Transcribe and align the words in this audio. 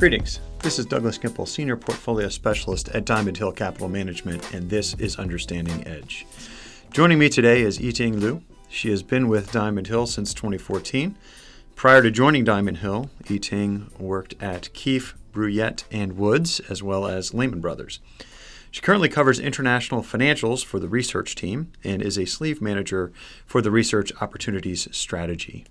Greetings. 0.00 0.40
This 0.60 0.78
is 0.78 0.86
Douglas 0.86 1.18
Gimple, 1.18 1.46
Senior 1.46 1.76
Portfolio 1.76 2.30
Specialist 2.30 2.88
at 2.90 3.04
Diamond 3.04 3.36
Hill 3.36 3.52
Capital 3.52 3.88
Management, 3.90 4.54
and 4.54 4.70
this 4.70 4.94
is 4.94 5.18
Understanding 5.18 5.86
Edge. 5.86 6.26
Joining 6.90 7.18
me 7.18 7.28
today 7.28 7.60
is 7.60 7.78
Yiting 7.78 8.18
Liu. 8.18 8.42
She 8.70 8.88
has 8.88 9.02
been 9.02 9.28
with 9.28 9.52
Diamond 9.52 9.88
Hill 9.88 10.06
since 10.06 10.32
2014. 10.32 11.18
Prior 11.76 12.02
to 12.02 12.10
joining 12.10 12.44
Diamond 12.44 12.78
Hill, 12.78 13.10
Yiting 13.24 13.98
worked 14.00 14.34
at 14.40 14.72
Keefe, 14.72 15.14
Bruyette, 15.34 15.84
and 15.90 16.16
Woods, 16.16 16.60
as 16.70 16.82
well 16.82 17.06
as 17.06 17.34
Lehman 17.34 17.60
Brothers. 17.60 18.00
She 18.70 18.80
currently 18.80 19.10
covers 19.10 19.38
international 19.38 20.02
financials 20.02 20.64
for 20.64 20.78
the 20.78 20.88
research 20.88 21.34
team 21.34 21.72
and 21.84 22.00
is 22.00 22.16
a 22.16 22.24
sleeve 22.24 22.62
manager 22.62 23.12
for 23.44 23.60
the 23.60 23.70
Research 23.70 24.12
Opportunities 24.22 24.88
Strategy. 24.96 25.66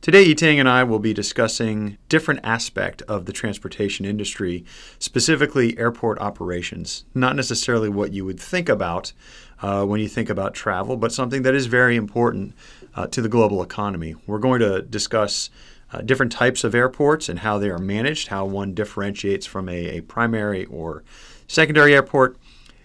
Today, 0.00 0.24
Yiting 0.24 0.60
and 0.60 0.68
I 0.68 0.84
will 0.84 1.00
be 1.00 1.12
discussing 1.12 1.98
different 2.08 2.38
aspect 2.44 3.02
of 3.02 3.26
the 3.26 3.32
transportation 3.32 4.06
industry, 4.06 4.64
specifically 5.00 5.76
airport 5.76 6.20
operations. 6.20 7.04
Not 7.14 7.34
necessarily 7.34 7.88
what 7.88 8.12
you 8.12 8.24
would 8.24 8.38
think 8.38 8.68
about 8.68 9.12
uh, 9.60 9.84
when 9.84 9.98
you 9.98 10.06
think 10.06 10.30
about 10.30 10.54
travel, 10.54 10.96
but 10.96 11.12
something 11.12 11.42
that 11.42 11.54
is 11.54 11.66
very 11.66 11.96
important 11.96 12.54
uh, 12.94 13.08
to 13.08 13.20
the 13.20 13.28
global 13.28 13.60
economy. 13.60 14.14
We're 14.24 14.38
going 14.38 14.60
to 14.60 14.82
discuss 14.82 15.50
uh, 15.92 16.00
different 16.02 16.30
types 16.30 16.62
of 16.62 16.76
airports 16.76 17.28
and 17.28 17.40
how 17.40 17.58
they 17.58 17.68
are 17.68 17.78
managed, 17.78 18.28
how 18.28 18.44
one 18.44 18.74
differentiates 18.74 19.46
from 19.46 19.68
a, 19.68 19.98
a 19.98 20.00
primary 20.02 20.64
or 20.66 21.02
secondary 21.48 21.92
airport. 21.92 22.36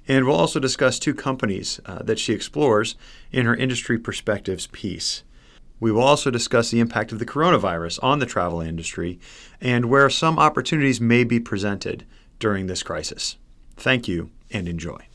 And 0.08 0.26
we'll 0.26 0.36
also 0.36 0.60
discuss 0.60 0.98
two 0.98 1.14
companies 1.14 1.80
uh, 1.86 2.02
that 2.02 2.18
she 2.18 2.34
explores 2.34 2.96
in 3.32 3.46
her 3.46 3.56
industry 3.56 4.00
perspectives 4.00 4.66
piece. 4.66 5.22
We 5.84 5.92
will 5.92 6.04
also 6.04 6.32
discuss 6.32 6.72
the 6.72 6.80
impact 6.80 7.12
of 7.12 7.20
the 7.20 7.26
coronavirus 7.26 8.00
on 8.02 8.20
the 8.20 8.26
travel 8.26 8.62
industry 8.62 9.20
and 9.60 9.90
where 9.90 10.10
some 10.10 10.40
opportunities 10.40 11.02
may 11.02 11.26
be 11.26 11.42
presented 11.42 12.06
during 12.40 12.68
this 12.68 12.82
crisis. 12.82 13.36
Thank 13.76 14.08
you 14.08 14.30
and 14.50 14.70
enjoy. 14.70 15.08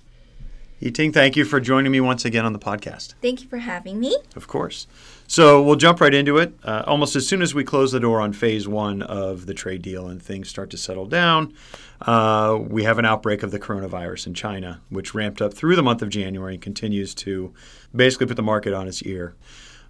Yiting, 0.82 1.14
thank 1.14 1.36
you 1.36 1.46
for 1.46 1.58
joining 1.58 1.90
me 1.90 2.02
once 2.02 2.26
again 2.26 2.44
on 2.44 2.52
the 2.52 2.58
podcast. 2.58 3.14
Thank 3.22 3.40
you 3.42 3.48
for 3.48 3.56
having 3.56 3.98
me. 3.98 4.14
Of 4.36 4.46
course. 4.46 4.86
So 5.26 5.62
we'll 5.62 5.76
jump 5.76 6.02
right 6.02 6.12
into 6.12 6.36
it. 6.36 6.52
Uh, 6.62 6.82
almost 6.86 7.16
as 7.16 7.26
soon 7.26 7.40
as 7.40 7.54
we 7.54 7.64
close 7.64 7.92
the 7.92 7.98
door 7.98 8.20
on 8.20 8.34
phase 8.34 8.68
one 8.68 9.00
of 9.00 9.46
the 9.46 9.54
trade 9.54 9.80
deal 9.80 10.06
and 10.06 10.22
things 10.22 10.50
start 10.50 10.68
to 10.68 10.76
settle 10.76 11.06
down, 11.06 11.54
uh, 12.02 12.58
we 12.60 12.84
have 12.84 12.98
an 12.98 13.06
outbreak 13.06 13.42
of 13.42 13.52
the 13.52 13.58
coronavirus 13.58 14.26
in 14.26 14.34
China, 14.34 14.82
which 14.90 15.14
ramped 15.14 15.40
up 15.40 15.54
through 15.54 15.76
the 15.76 15.82
month 15.82 16.02
of 16.02 16.10
January 16.10 16.52
and 16.52 16.62
continues 16.62 17.14
to 17.14 17.54
basically 17.96 18.26
put 18.26 18.36
the 18.36 18.42
market 18.42 18.74
on 18.74 18.86
its 18.86 19.02
ear. 19.04 19.34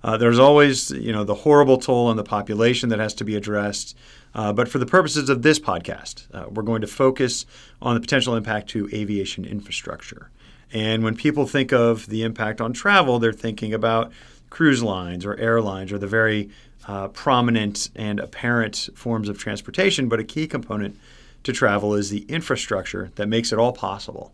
Uh, 0.03 0.17
there's 0.17 0.39
always, 0.39 0.91
you 0.91 1.13
know, 1.13 1.25
the 1.25 1.35
horrible 1.35 1.79
toll 1.79 2.07
on 2.07 2.17
the 2.17 2.25
population 2.25 2.89
that 2.91 2.99
has 2.99 3.15
to 3.15 3.25
be 3.25 3.35
addressed. 3.35 3.97
Uh, 4.35 4.53
but 4.53 4.69
for 4.69 4.79
the 4.79 4.87
purposes 4.87 5.29
of 5.29 5.43
this 5.43 5.59
podcast, 5.59 6.27
uh, 6.33 6.49
we're 6.51 6.63
going 6.63 6.81
to 6.81 6.87
focus 6.87 7.47
on 7.83 7.95
the 7.95 8.01
potential 8.01 8.37
impact 8.37 8.69
to 8.71 8.89
aviation 8.93 9.45
infrastructure. 9.45 10.31
And 10.73 11.03
when 11.03 11.17
people 11.17 11.47
think 11.47 11.73
of 11.73 12.07
the 12.07 12.23
impact 12.23 12.61
on 12.61 12.73
travel, 12.73 13.19
they're 13.19 13.33
thinking 13.33 13.73
about 13.73 14.13
cruise 14.51 14.83
lines 14.83 15.25
or 15.25 15.35
airlines 15.37 15.93
or 15.93 15.99
the 15.99 16.07
very 16.07 16.51
uh, 16.87 17.09
prominent 17.09 17.91
and 17.97 18.21
apparent 18.21 18.89
forms 18.95 19.29
of 19.29 19.39
transportation. 19.39 20.09
But 20.09 20.21
a 20.21 20.25
key 20.25 20.47
component 20.47 20.99
to 21.45 21.53
travel 21.53 21.95
is 21.95 22.11
the 22.11 22.25
infrastructure 22.29 23.11
that 23.17 23.29
makes 23.29 23.53
it 23.53 23.59
all 23.59 23.73
possible. 23.73 24.33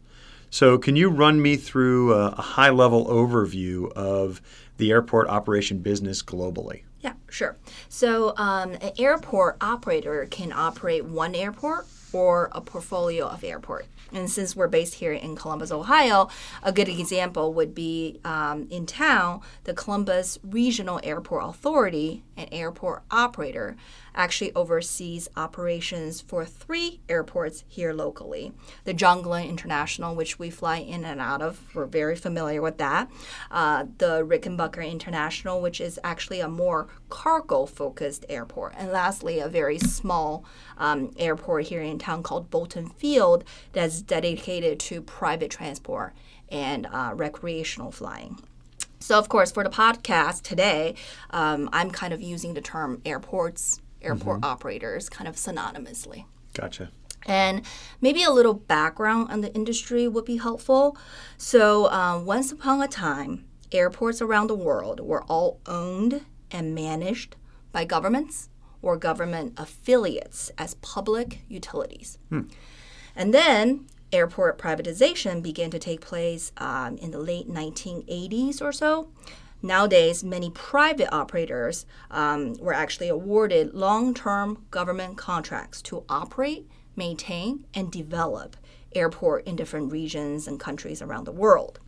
So, 0.51 0.79
can 0.79 0.95
you 0.95 1.09
run 1.09 1.43
me 1.43 1.57
through 1.57 2.15
a, 2.15 2.29
a 2.29 2.43
high 2.43 2.71
level 2.71 3.07
overview 3.07 3.91
of 3.93 4.41
the 4.77 4.91
airport 4.91 5.29
operation 5.29 5.79
business 5.79 6.23
globally? 6.23 6.83
Yeah, 7.01 7.15
sure. 7.29 7.57
So, 7.89 8.35
um, 8.37 8.73
an 8.73 8.93
airport 8.99 9.59
operator 9.61 10.27
can 10.31 10.53
operate 10.53 11.05
one 11.05 11.35
airport 11.35 11.87
or 12.13 12.49
a 12.53 12.61
portfolio 12.61 13.27
of 13.27 13.45
airport. 13.45 13.87
And 14.13 14.31
since 14.31 14.55
we're 14.55 14.69
based 14.69 14.95
here 14.95 15.13
in 15.13 15.35
Columbus, 15.35 15.73
Ohio, 15.73 16.29
a 16.63 16.73
good 16.73 16.89
example 16.89 17.53
would 17.55 17.75
be 17.75 18.21
um, 18.25 18.69
in 18.71 18.87
town, 18.87 19.41
the 19.65 19.75
Columbus 19.75 20.39
Regional 20.45 21.01
Airport 21.03 21.45
Authority, 21.45 22.23
an 22.37 22.49
airport 22.53 23.03
operator, 23.11 23.77
actually 24.15 24.53
oversees 24.55 25.29
operations 25.37 26.21
for 26.21 26.45
three 26.45 27.01
airports 27.09 27.65
here 27.69 27.93
locally. 27.93 28.53
The 28.85 28.95
John 28.95 29.23
Glenn 29.23 29.49
International, 29.49 30.15
which 30.15 30.39
we 30.39 30.51
fly 30.51 30.77
in 30.77 31.05
and 31.05 31.21
out 31.21 31.43
of, 31.43 31.75
we're 31.75 31.87
very 31.87 32.17
familiar 32.17 32.63
with 32.63 32.79
that. 32.79 33.11
Uh, 33.51 33.87
the 33.99 34.25
Rickenbacker 34.25 34.89
International, 34.89 35.61
which 35.61 35.81
is 35.81 35.99
actually 36.05 36.41
a 36.41 36.49
more 36.49 36.89
cargo 37.09 37.67
focused 37.67 38.25
airport. 38.29 38.75
And 38.77 38.91
lastly, 38.91 39.39
a 39.41 39.49
very 39.49 39.79
small 39.79 40.45
um, 40.79 41.13
airport 41.17 41.67
here 41.67 41.83
in 41.83 41.99
town 41.99 42.23
called 42.23 42.51
Bolton 42.51 42.89
Field 42.89 43.45
that's 43.73 44.03
dedicated 44.03 44.79
to 44.81 45.03
private 45.03 45.51
transport 45.51 46.15
and 46.49 46.87
uh, 46.87 47.13
recreational 47.15 47.91
flying. 47.91 48.39
So, 49.01 49.19
of 49.19 49.29
course, 49.29 49.53
for 49.53 49.65
the 49.65 49.71
podcast 49.71 50.43
today, 50.43 50.95
um, 51.31 51.69
I'm 51.73 51.91
kind 51.91 52.13
of 52.13 52.23
using 52.23 52.55
the 52.55 52.61
term 52.61 53.03
airports, 53.05 53.81
airport 54.01 54.41
mm-hmm. 54.41 54.51
operators 54.51 55.09
kind 55.09 55.29
of 55.29 55.37
synonymously. 55.37 56.25
Gotcha. 56.55 56.91
And 57.27 57.63
maybe 58.01 58.23
a 58.23 58.31
little 58.31 58.55
background 58.55 59.31
on 59.31 59.41
the 59.41 59.53
industry 59.55 60.09
would 60.09 60.25
be 60.25 60.37
helpful. 60.37 60.97
So, 61.37 61.91
um, 61.91 62.27
once 62.27 62.53
upon 62.53 62.83
a 62.83 62.89
time, 62.89 63.45
airports 63.73 64.23
around 64.23 64.47
the 64.49 64.55
world 64.55 65.01
were 65.01 65.25
all 65.25 65.61
owned 65.67 66.25
and 66.51 66.75
managed 66.75 67.37
by 67.73 67.85
governments 67.85 68.49
or 68.83 68.97
government 68.97 69.55
affiliates 69.57 70.51
as 70.59 70.75
public 70.75 71.41
utilities. 71.49 72.19
Hmm. 72.29 72.43
And 73.17 73.33
then 73.33 73.87
airport 74.15 74.59
privatization 74.59 75.43
began 75.43 75.71
to 75.71 75.79
take 75.79 76.01
place 76.01 76.53
um, 76.57 76.97
in 76.99 77.11
the 77.11 77.19
late 77.19 77.49
1980s 77.49 78.63
or 78.63 78.73
so. 78.73 79.11
Nowadays, 79.61 80.23
many 80.23 80.51
private 80.51 81.13
operators 81.13 81.87
um, 82.11 82.55
were 82.61 82.75
actually 82.75 83.09
awarded 83.09 83.75
long 83.75 84.15
term 84.15 84.65
government 84.71 85.17
contracts 85.17 85.83
to 85.83 86.05
operate, 86.09 86.69
maintain, 86.97 87.65
and 87.75 87.91
develop 87.91 88.57
airport 88.95 89.47
in 89.47 89.57
different 89.57 89.91
regions 89.91 90.47
and 90.47 90.61
countries 90.61 91.03
around 91.03 91.25
the 91.25 91.33
world. 91.33 91.81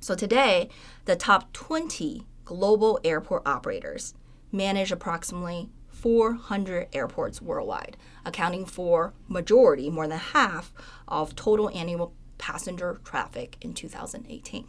So 0.00 0.14
today, 0.14 0.70
the 1.04 1.14
top 1.14 1.52
20 1.52 2.24
global 2.44 2.98
airport 3.04 3.46
operators 3.46 4.14
manage 4.50 4.90
approximately 4.90 5.68
400 5.88 6.88
airports 6.94 7.42
worldwide, 7.42 7.96
accounting 8.24 8.66
for 8.66 9.12
majority, 9.28 9.90
more 9.90 10.06
than 10.06 10.18
half 10.18 10.72
of 11.08 11.34
total 11.36 11.70
annual 11.70 12.12
passenger 12.38 13.00
traffic 13.04 13.56
in 13.60 13.74
2018. 13.74 14.66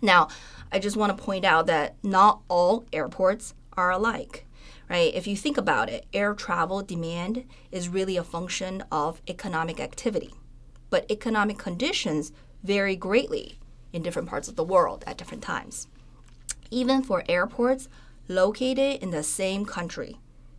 Now, 0.00 0.28
I 0.70 0.78
just 0.78 0.96
want 0.96 1.16
to 1.16 1.22
point 1.22 1.44
out 1.44 1.66
that 1.66 1.96
not 2.02 2.40
all 2.48 2.84
airports 2.92 3.54
are 3.76 3.90
alike, 3.90 4.46
right? 4.88 5.12
If 5.14 5.26
you 5.26 5.36
think 5.36 5.56
about 5.58 5.88
it, 5.88 6.06
air 6.12 6.34
travel 6.34 6.82
demand 6.82 7.44
is 7.72 7.88
really 7.88 8.16
a 8.16 8.24
function 8.24 8.84
of 8.92 9.20
economic 9.28 9.80
activity, 9.80 10.32
but 10.88 11.10
economic 11.10 11.58
conditions 11.58 12.32
vary 12.62 12.96
greatly 12.96 13.58
in 13.92 14.02
different 14.02 14.28
parts 14.28 14.48
of 14.48 14.56
the 14.56 14.64
world 14.64 15.02
at 15.06 15.18
different 15.18 15.42
times. 15.42 15.88
Even 16.70 17.02
for 17.02 17.24
airports 17.28 17.88
located 18.28 19.02
in 19.02 19.10
the 19.10 19.22
same 19.22 19.64
country, 19.64 20.18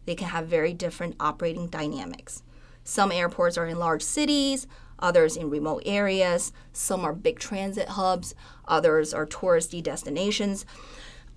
they 0.10 0.16
can 0.16 0.30
have 0.30 0.48
very 0.48 0.74
different 0.74 1.16
operating 1.20 1.68
dynamics. 1.68 2.42
Some 2.84 3.12
airports 3.12 3.60
are 3.60 3.68
in 3.68 3.78
large 3.78 4.02
cities, 4.02 4.66
others 4.98 5.38
in 5.38 5.52
remote 5.52 5.84
areas. 5.86 6.52
Some 6.74 7.06
are 7.06 7.14
big 7.14 7.38
transit 7.38 7.90
hubs, 7.90 8.34
others 8.68 9.14
are 9.14 9.28
touristy 9.28 9.84
destinations. 9.84 10.66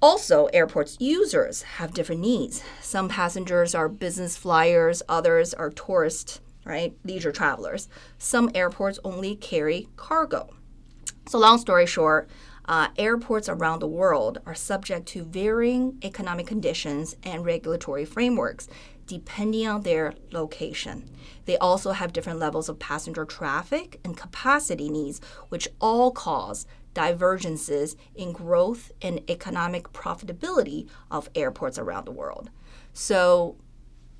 Also, 0.00 0.46
airports 0.54 0.96
users 0.98 1.60
have 1.62 1.92
different 1.92 2.22
needs. 2.22 2.62
Some 2.80 3.10
passengers 3.10 3.74
are 3.74 3.90
business 3.90 4.38
flyers, 4.38 5.02
others 5.06 5.52
are 5.52 5.68
tourist, 5.68 6.40
right, 6.64 6.96
leisure 7.04 7.30
travelers. 7.30 7.88
Some 8.16 8.50
airports 8.54 8.98
only 9.04 9.36
carry 9.36 9.88
cargo. 9.96 10.48
So, 11.28 11.38
long 11.38 11.58
story 11.58 11.84
short, 11.84 12.26
uh, 12.66 12.88
airports 12.96 13.48
around 13.48 13.80
the 13.80 13.88
world 13.88 14.38
are 14.46 14.54
subject 14.54 15.06
to 15.08 15.24
varying 15.24 15.98
economic 16.04 16.46
conditions 16.46 17.16
and 17.22 17.44
regulatory 17.44 18.04
frameworks 18.04 18.68
depending 19.06 19.66
on 19.66 19.82
their 19.82 20.14
location. 20.30 21.10
They 21.44 21.58
also 21.58 21.90
have 21.90 22.12
different 22.12 22.38
levels 22.38 22.68
of 22.68 22.78
passenger 22.78 23.24
traffic 23.24 24.00
and 24.04 24.16
capacity 24.16 24.88
needs, 24.88 25.20
which 25.48 25.68
all 25.80 26.12
cause 26.12 26.66
divergences 26.94 27.96
in 28.14 28.32
growth 28.32 28.92
and 29.00 29.28
economic 29.28 29.92
profitability 29.92 30.88
of 31.10 31.28
airports 31.34 31.78
around 31.78 32.04
the 32.04 32.12
world. 32.12 32.50
So, 32.92 33.56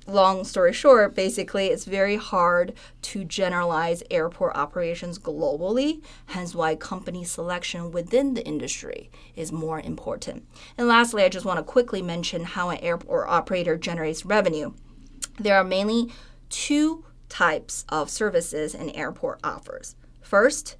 long 0.07 0.43
story 0.43 0.73
short, 0.73 1.15
basically, 1.15 1.67
it's 1.67 1.85
very 1.85 2.17
hard 2.17 2.73
to 3.03 3.23
generalize 3.23 4.03
airport 4.11 4.55
operations 4.55 5.19
globally, 5.19 6.01
hence 6.27 6.53
why 6.53 6.75
company 6.75 7.23
selection 7.23 7.91
within 7.91 8.33
the 8.33 8.45
industry 8.45 9.09
is 9.35 9.51
more 9.51 9.79
important. 9.79 10.45
And 10.77 10.87
lastly, 10.87 11.23
I 11.23 11.29
just 11.29 11.45
want 11.45 11.57
to 11.57 11.63
quickly 11.63 12.01
mention 12.01 12.43
how 12.43 12.69
an 12.69 12.79
airport 12.79 13.29
operator 13.29 13.77
generates 13.77 14.25
revenue. 14.25 14.73
There 15.39 15.55
are 15.55 15.63
mainly 15.63 16.11
two 16.49 17.05
types 17.29 17.85
of 17.89 18.09
services 18.09 18.75
an 18.75 18.89
airport 18.91 19.39
offers. 19.43 19.95
First, 20.21 20.75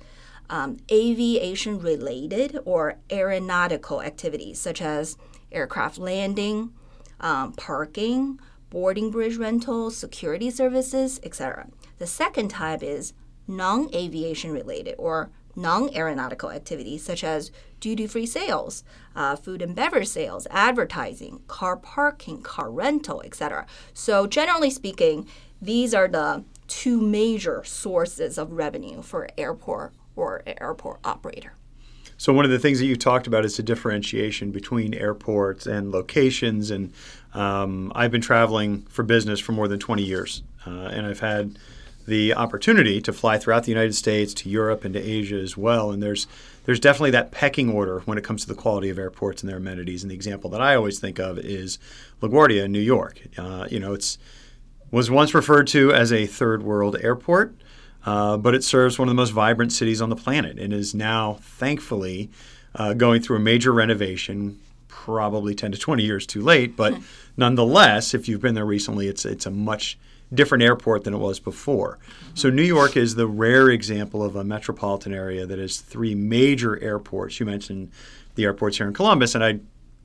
um, 0.50 0.78
aviation 0.92 1.80
related 1.80 2.60
or 2.66 2.98
aeronautical 3.12 4.02
activities 4.02 4.60
such 4.60 4.82
as 4.82 5.18
aircraft 5.52 5.98
landing, 5.98 6.74
um, 7.20 7.54
parking, 7.54 8.40
boarding 8.74 9.12
bridge 9.12 9.38
rental, 9.38 9.92
security 9.92 10.50
services, 10.50 11.20
etc. 11.24 11.68
The 12.00 12.08
second 12.08 12.50
type 12.50 12.82
is 12.82 13.14
non 13.48 13.94
aviation 13.94 14.52
related 14.52 14.96
or 14.98 15.30
non 15.56 15.96
aeronautical 15.96 16.50
activities 16.50 17.04
such 17.04 17.24
as 17.24 17.52
duty 17.80 18.08
free 18.08 18.26
sales, 18.26 18.84
uh, 19.16 19.36
food 19.36 19.62
and 19.62 19.76
beverage 19.76 20.08
sales, 20.08 20.48
advertising, 20.50 21.42
car 21.48 21.78
parking, 21.78 22.42
car 22.42 22.72
rental, 22.72 23.22
etc. 23.22 23.68
So, 23.94 24.26
generally 24.26 24.72
speaking, 24.72 25.28
these 25.62 25.94
are 25.94 26.08
the 26.08 26.44
two 26.68 27.00
major 27.00 27.64
sources 27.64 28.40
of 28.40 28.54
revenue 28.54 29.04
for 29.04 29.30
airport 29.38 29.94
or 30.16 30.42
airport 30.48 31.00
operator. 31.04 31.54
So 32.24 32.32
one 32.32 32.46
of 32.46 32.52
the 32.52 32.60
things 32.60 32.80
that 32.80 32.86
you 32.86 32.96
talked 32.96 33.28
about 33.28 33.44
is 33.44 33.58
the 33.58 33.64
differentiation 33.64 34.52
between 34.52 34.94
airports 34.94 35.66
and 35.66 35.92
locations. 35.92 36.72
And 36.72 36.94
um, 37.34 37.92
I've 37.96 38.12
been 38.12 38.22
traveling 38.22 38.84
for 38.84 39.04
business 39.04 39.42
for 39.42 39.52
more 39.52 39.68
than 39.68 39.78
20 39.78 40.04
years, 40.04 40.42
uh, 40.66 40.70
and 40.70 41.06
I've 41.06 41.20
had 41.20 41.60
the 42.08 42.34
opportunity 42.34 43.02
to 43.02 43.12
fly 43.12 43.38
throughout 43.38 43.66
the 43.66 43.74
United 43.74 43.94
States 43.94 44.34
to 44.36 44.50
Europe 44.50 44.86
and 44.86 44.94
to 44.94 45.02
Asia 45.02 45.36
as 45.36 45.58
well. 45.58 45.92
And 45.92 46.02
there's 46.02 46.26
there's 46.64 46.80
definitely 46.80 47.12
that 47.12 47.32
pecking 47.32 47.70
order 47.70 48.00
when 48.06 48.18
it 48.18 48.24
comes 48.24 48.44
to 48.44 48.48
the 48.48 48.56
quality 48.56 48.88
of 48.88 48.98
airports 48.98 49.44
and 49.44 49.50
their 49.50 49.58
amenities. 49.58 50.02
And 50.02 50.10
the 50.10 50.16
example 50.16 50.50
that 50.52 50.62
I 50.62 50.76
always 50.76 51.02
think 51.02 51.20
of 51.20 51.38
is 51.38 51.78
LaGuardia 52.22 52.64
in 52.64 52.72
New 52.72 52.80
York. 52.80 53.20
Uh, 53.38 53.68
you 53.70 53.82
know, 53.82 53.92
it's 53.92 54.18
was 54.92 55.12
once 55.12 55.34
referred 55.34 55.68
to 55.68 55.92
as 55.92 56.14
a 56.14 56.26
third 56.26 56.64
world 56.64 56.96
airport. 57.02 57.54
Uh, 58.06 58.38
but 58.38 58.54
it 58.54 58.64
serves 58.64 59.00
one 59.00 59.08
of 59.08 59.12
the 59.12 59.22
most 59.22 59.32
vibrant 59.32 59.72
cities 59.72 60.02
on 60.02 60.10
the 60.10 60.16
planet 60.16 60.60
and 60.60 60.74
is 60.74 60.94
now, 60.94 61.38
thankfully, 61.42 62.30
uh, 62.76 62.94
going 62.94 63.22
through 63.22 63.38
a 63.38 63.42
major 63.42 63.72
renovation. 63.72 64.60
Probably 64.88 65.54
10 65.54 65.74
to 65.74 65.78
20 65.78 66.04
years 66.04 66.26
too 66.26 66.42
late, 66.42 66.78
but 66.78 66.94
hmm. 66.94 67.02
nonetheless, 67.36 68.14
if 68.14 68.30
you've 68.30 68.42
been 68.42 68.56
there 68.56 68.66
recently, 68.66 69.08
it's 69.08 69.26
it's 69.26 69.46
a 69.46 69.52
much 69.52 69.98
different 70.34 70.64
airport 70.64 71.04
than 71.04 71.14
it 71.14 71.18
was 71.18 71.40
before. 71.40 72.00
Mm-hmm. 72.02 72.36
So 72.36 72.50
New 72.50 72.64
York 72.64 72.98
is 72.98 73.16
the 73.16 73.28
rare 73.28 73.70
example 73.70 74.24
of 74.24 74.36
a 74.36 74.44
metropolitan 74.44 75.14
area 75.14 75.46
that 75.46 75.60
has 75.60 75.80
three 75.80 76.16
major 76.16 76.82
airports. 76.82 77.40
You 77.40 77.46
mentioned 77.46 77.92
the 78.36 78.46
airports 78.46 78.78
here 78.78 78.88
in 78.88 78.94
Columbus, 78.94 79.36
and 79.36 79.44
I 79.44 79.60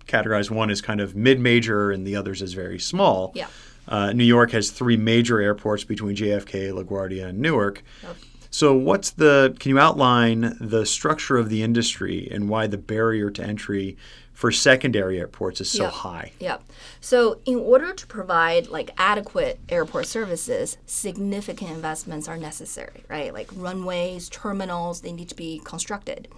categorize 0.07 0.51
one 0.51 0.71
as 0.71 0.81
kind 0.81 1.01
of 1.01 1.15
mid-major 1.15 1.91
and 1.91 2.07
the 2.07 2.17
others 2.17 2.43
as 2.43 2.55
very 2.55 2.79
small. 2.79 3.33
Yeah. 3.35 3.47
Uh, 3.89 4.13
New 4.13 4.25
York 4.25 4.51
has 4.53 4.71
three 4.71 4.97
major 4.97 5.41
airports 5.41 5.83
between 5.83 6.15
JFK, 6.15 6.71
LaGuardia, 6.73 7.27
and 7.27 7.39
Newark. 7.39 7.83
Yep. 8.03 8.17
So, 8.51 8.75
what's 8.75 9.11
the? 9.11 9.57
Can 9.59 9.71
you 9.71 9.79
outline 9.79 10.57
the 10.61 10.87
structure 10.87 11.37
of 11.37 11.49
the 11.49 11.63
industry 11.63 12.29
and 12.31 12.49
why 12.49 12.67
the 12.67 12.79
barrier 12.79 13.31
to 13.31 13.43
entry 13.43 13.97
for 14.33 14.51
secondary 14.53 15.19
airports 15.19 15.61
is 15.61 15.71
so 15.71 15.85
yep. 15.85 15.93
high? 15.93 16.33
Yeah. 16.39 16.59
So, 17.01 17.41
in 17.45 17.57
order 17.57 17.93
to 17.93 18.07
provide 18.07 18.69
like 18.69 18.91
adequate 18.97 19.61
airport 19.69 20.07
services, 20.07 20.79
significant 20.87 21.71
investments 21.71 22.27
are 22.27 22.39
necessary, 22.39 23.05
right? 23.09 23.35
Like 23.35 23.49
runways, 23.55 24.29
terminals, 24.31 25.03
they 25.03 25.13
need 25.13 25.29
to 25.29 25.37
be 25.37 25.61
constructed. 25.65 26.29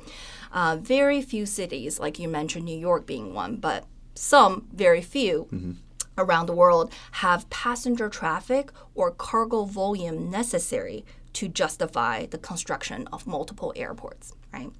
Uh, 0.53 0.79
very 0.81 1.23
few 1.23 1.47
cities, 1.47 2.01
like 2.01 2.19
you 2.19 2.29
mentioned, 2.29 2.65
New 2.65 2.79
York 2.79 3.07
being 3.07 3.35
one, 3.35 3.55
but 3.55 3.85
some, 4.17 4.67
very 4.73 5.01
few. 5.01 5.47
Mm-hmm 5.53 5.73
around 6.19 6.47
the 6.47 6.53
world 6.53 6.93
have 7.13 7.49
passenger 7.51 8.09
traffic 8.09 8.71
or 8.95 9.11
cargo 9.11 9.65
volume 9.65 10.31
necessary 10.31 11.05
to 11.33 11.49
justify 11.49 12.27
the 12.27 12.39
construction 12.39 13.09
of 13.13 13.27
multiple 13.27 13.73
airports, 13.77 14.33
right? 14.53 14.71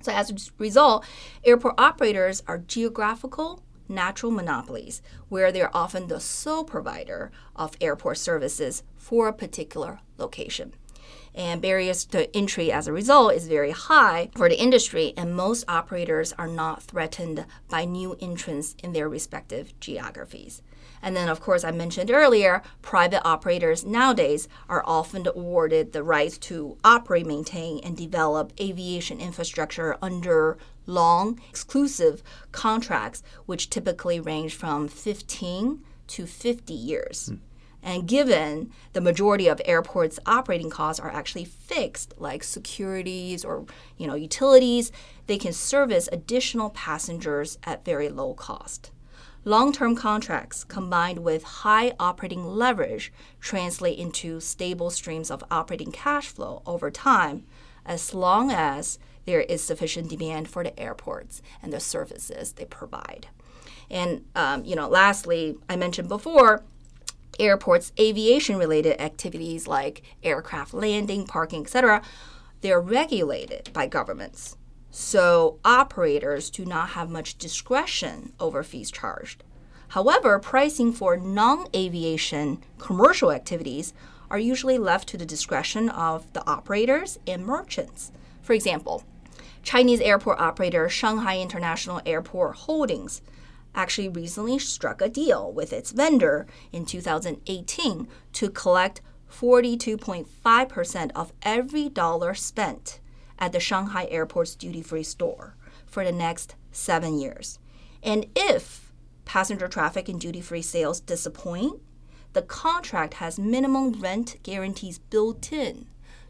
So 0.00 0.12
as 0.12 0.30
a 0.30 0.34
result, 0.58 1.04
airport 1.44 1.74
operators 1.78 2.42
are 2.46 2.58
geographical 2.58 3.62
natural 3.88 4.32
monopolies 4.32 5.02
where 5.28 5.52
they're 5.52 5.76
often 5.76 6.08
the 6.08 6.20
sole 6.20 6.64
provider 6.64 7.30
of 7.54 7.76
airport 7.80 8.18
services 8.18 8.82
for 8.96 9.28
a 9.28 9.32
particular 9.32 10.00
location 10.18 10.74
and 11.34 11.62
barriers 11.62 12.04
to 12.06 12.34
entry 12.36 12.70
as 12.70 12.86
a 12.86 12.92
result 12.92 13.34
is 13.34 13.48
very 13.48 13.70
high 13.70 14.30
for 14.36 14.48
the 14.48 14.60
industry 14.60 15.14
and 15.16 15.34
most 15.34 15.64
operators 15.68 16.32
are 16.34 16.48
not 16.48 16.82
threatened 16.82 17.46
by 17.68 17.84
new 17.84 18.16
entrants 18.20 18.76
in 18.82 18.92
their 18.92 19.08
respective 19.08 19.78
geographies. 19.80 20.62
And 21.02 21.16
then, 21.16 21.28
of 21.28 21.40
course, 21.40 21.64
I 21.64 21.72
mentioned 21.72 22.12
earlier, 22.12 22.62
private 22.80 23.26
operators 23.26 23.84
nowadays 23.84 24.48
are 24.68 24.84
often 24.86 25.26
awarded 25.26 25.92
the 25.92 26.04
rights 26.04 26.38
to 26.38 26.78
operate, 26.84 27.26
maintain, 27.26 27.80
and 27.82 27.96
develop 27.96 28.52
aviation 28.60 29.20
infrastructure 29.20 29.96
under 30.00 30.58
long, 30.86 31.40
exclusive 31.48 32.22
contracts, 32.52 33.22
which 33.46 33.68
typically 33.68 34.20
range 34.20 34.54
from 34.54 34.86
15 34.86 35.80
to 36.06 36.26
50 36.26 36.72
years. 36.72 37.30
Mm. 37.32 37.38
And 37.82 38.06
given 38.06 38.70
the 38.92 39.00
majority 39.00 39.48
of 39.48 39.60
airports' 39.64 40.20
operating 40.24 40.70
costs 40.70 41.00
are 41.00 41.10
actually 41.10 41.44
fixed, 41.44 42.14
like 42.16 42.44
securities 42.44 43.44
or 43.44 43.66
you 43.96 44.06
know 44.06 44.14
utilities, 44.14 44.92
they 45.26 45.36
can 45.36 45.52
service 45.52 46.08
additional 46.12 46.70
passengers 46.70 47.58
at 47.64 47.84
very 47.84 48.08
low 48.08 48.34
cost. 48.34 48.92
Long-term 49.44 49.96
contracts 49.96 50.62
combined 50.62 51.24
with 51.24 51.42
high 51.42 51.94
operating 51.98 52.46
leverage 52.46 53.12
translate 53.40 53.98
into 53.98 54.38
stable 54.38 54.88
streams 54.88 55.32
of 55.32 55.42
operating 55.50 55.90
cash 55.90 56.28
flow 56.28 56.62
over 56.64 56.92
time, 56.92 57.44
as 57.84 58.14
long 58.14 58.52
as 58.52 59.00
there 59.24 59.40
is 59.40 59.60
sufficient 59.60 60.08
demand 60.08 60.48
for 60.48 60.62
the 60.62 60.78
airports 60.78 61.42
and 61.60 61.72
the 61.72 61.80
services 61.80 62.52
they 62.52 62.64
provide. 62.64 63.26
And 63.90 64.24
um, 64.36 64.64
you 64.64 64.76
know, 64.76 64.88
lastly, 64.88 65.56
I 65.68 65.74
mentioned 65.74 66.08
before 66.08 66.62
airports 67.42 67.92
aviation 67.98 68.56
related 68.56 69.00
activities 69.00 69.66
like 69.66 70.02
aircraft 70.22 70.72
landing, 70.72 71.26
parking, 71.26 71.62
etc., 71.62 72.00
they're 72.60 72.80
regulated 72.80 73.68
by 73.72 73.86
governments. 73.88 74.56
So 74.90 75.58
operators 75.64 76.48
do 76.48 76.64
not 76.64 76.90
have 76.90 77.10
much 77.10 77.36
discretion 77.36 78.32
over 78.38 78.62
fees 78.62 78.90
charged. 78.90 79.42
However, 79.88 80.38
pricing 80.38 80.92
for 80.92 81.16
non 81.16 81.66
aviation 81.74 82.62
commercial 82.78 83.32
activities 83.32 83.92
are 84.30 84.38
usually 84.38 84.78
left 84.78 85.08
to 85.08 85.18
the 85.18 85.26
discretion 85.26 85.88
of 85.90 86.32
the 86.32 86.46
operators 86.48 87.18
and 87.26 87.44
merchants. 87.44 88.12
For 88.40 88.54
example, 88.54 89.04
Chinese 89.62 90.00
airport 90.00 90.40
operator 90.40 90.88
Shanghai 90.88 91.38
International 91.38 92.00
Airport 92.06 92.56
Holdings 92.56 93.20
actually 93.74 94.08
recently 94.08 94.58
struck 94.58 95.00
a 95.00 95.08
deal 95.08 95.52
with 95.52 95.72
its 95.72 95.92
vendor 95.92 96.46
in 96.72 96.84
2018 96.84 98.08
to 98.32 98.50
collect 98.50 99.00
42.5% 99.30 101.10
of 101.14 101.32
every 101.42 101.88
dollar 101.88 102.34
spent 102.34 103.00
at 103.38 103.52
the 103.52 103.60
Shanghai 103.60 104.06
airport's 104.10 104.54
duty 104.54 104.82
free 104.82 105.02
store 105.02 105.56
for 105.86 106.04
the 106.04 106.12
next 106.12 106.54
seven 106.70 107.18
years. 107.18 107.58
And 108.02 108.26
if 108.36 108.92
passenger 109.24 109.68
traffic 109.68 110.08
and 110.08 110.20
duty 110.20 110.40
free 110.40 110.62
sales 110.62 111.00
disappoint, 111.00 111.80
the 112.32 112.42
contract 112.42 113.14
has 113.14 113.38
minimum 113.38 113.92
rent 114.00 114.36
guarantees 114.42 114.98
built 114.98 115.52
in 115.52 115.86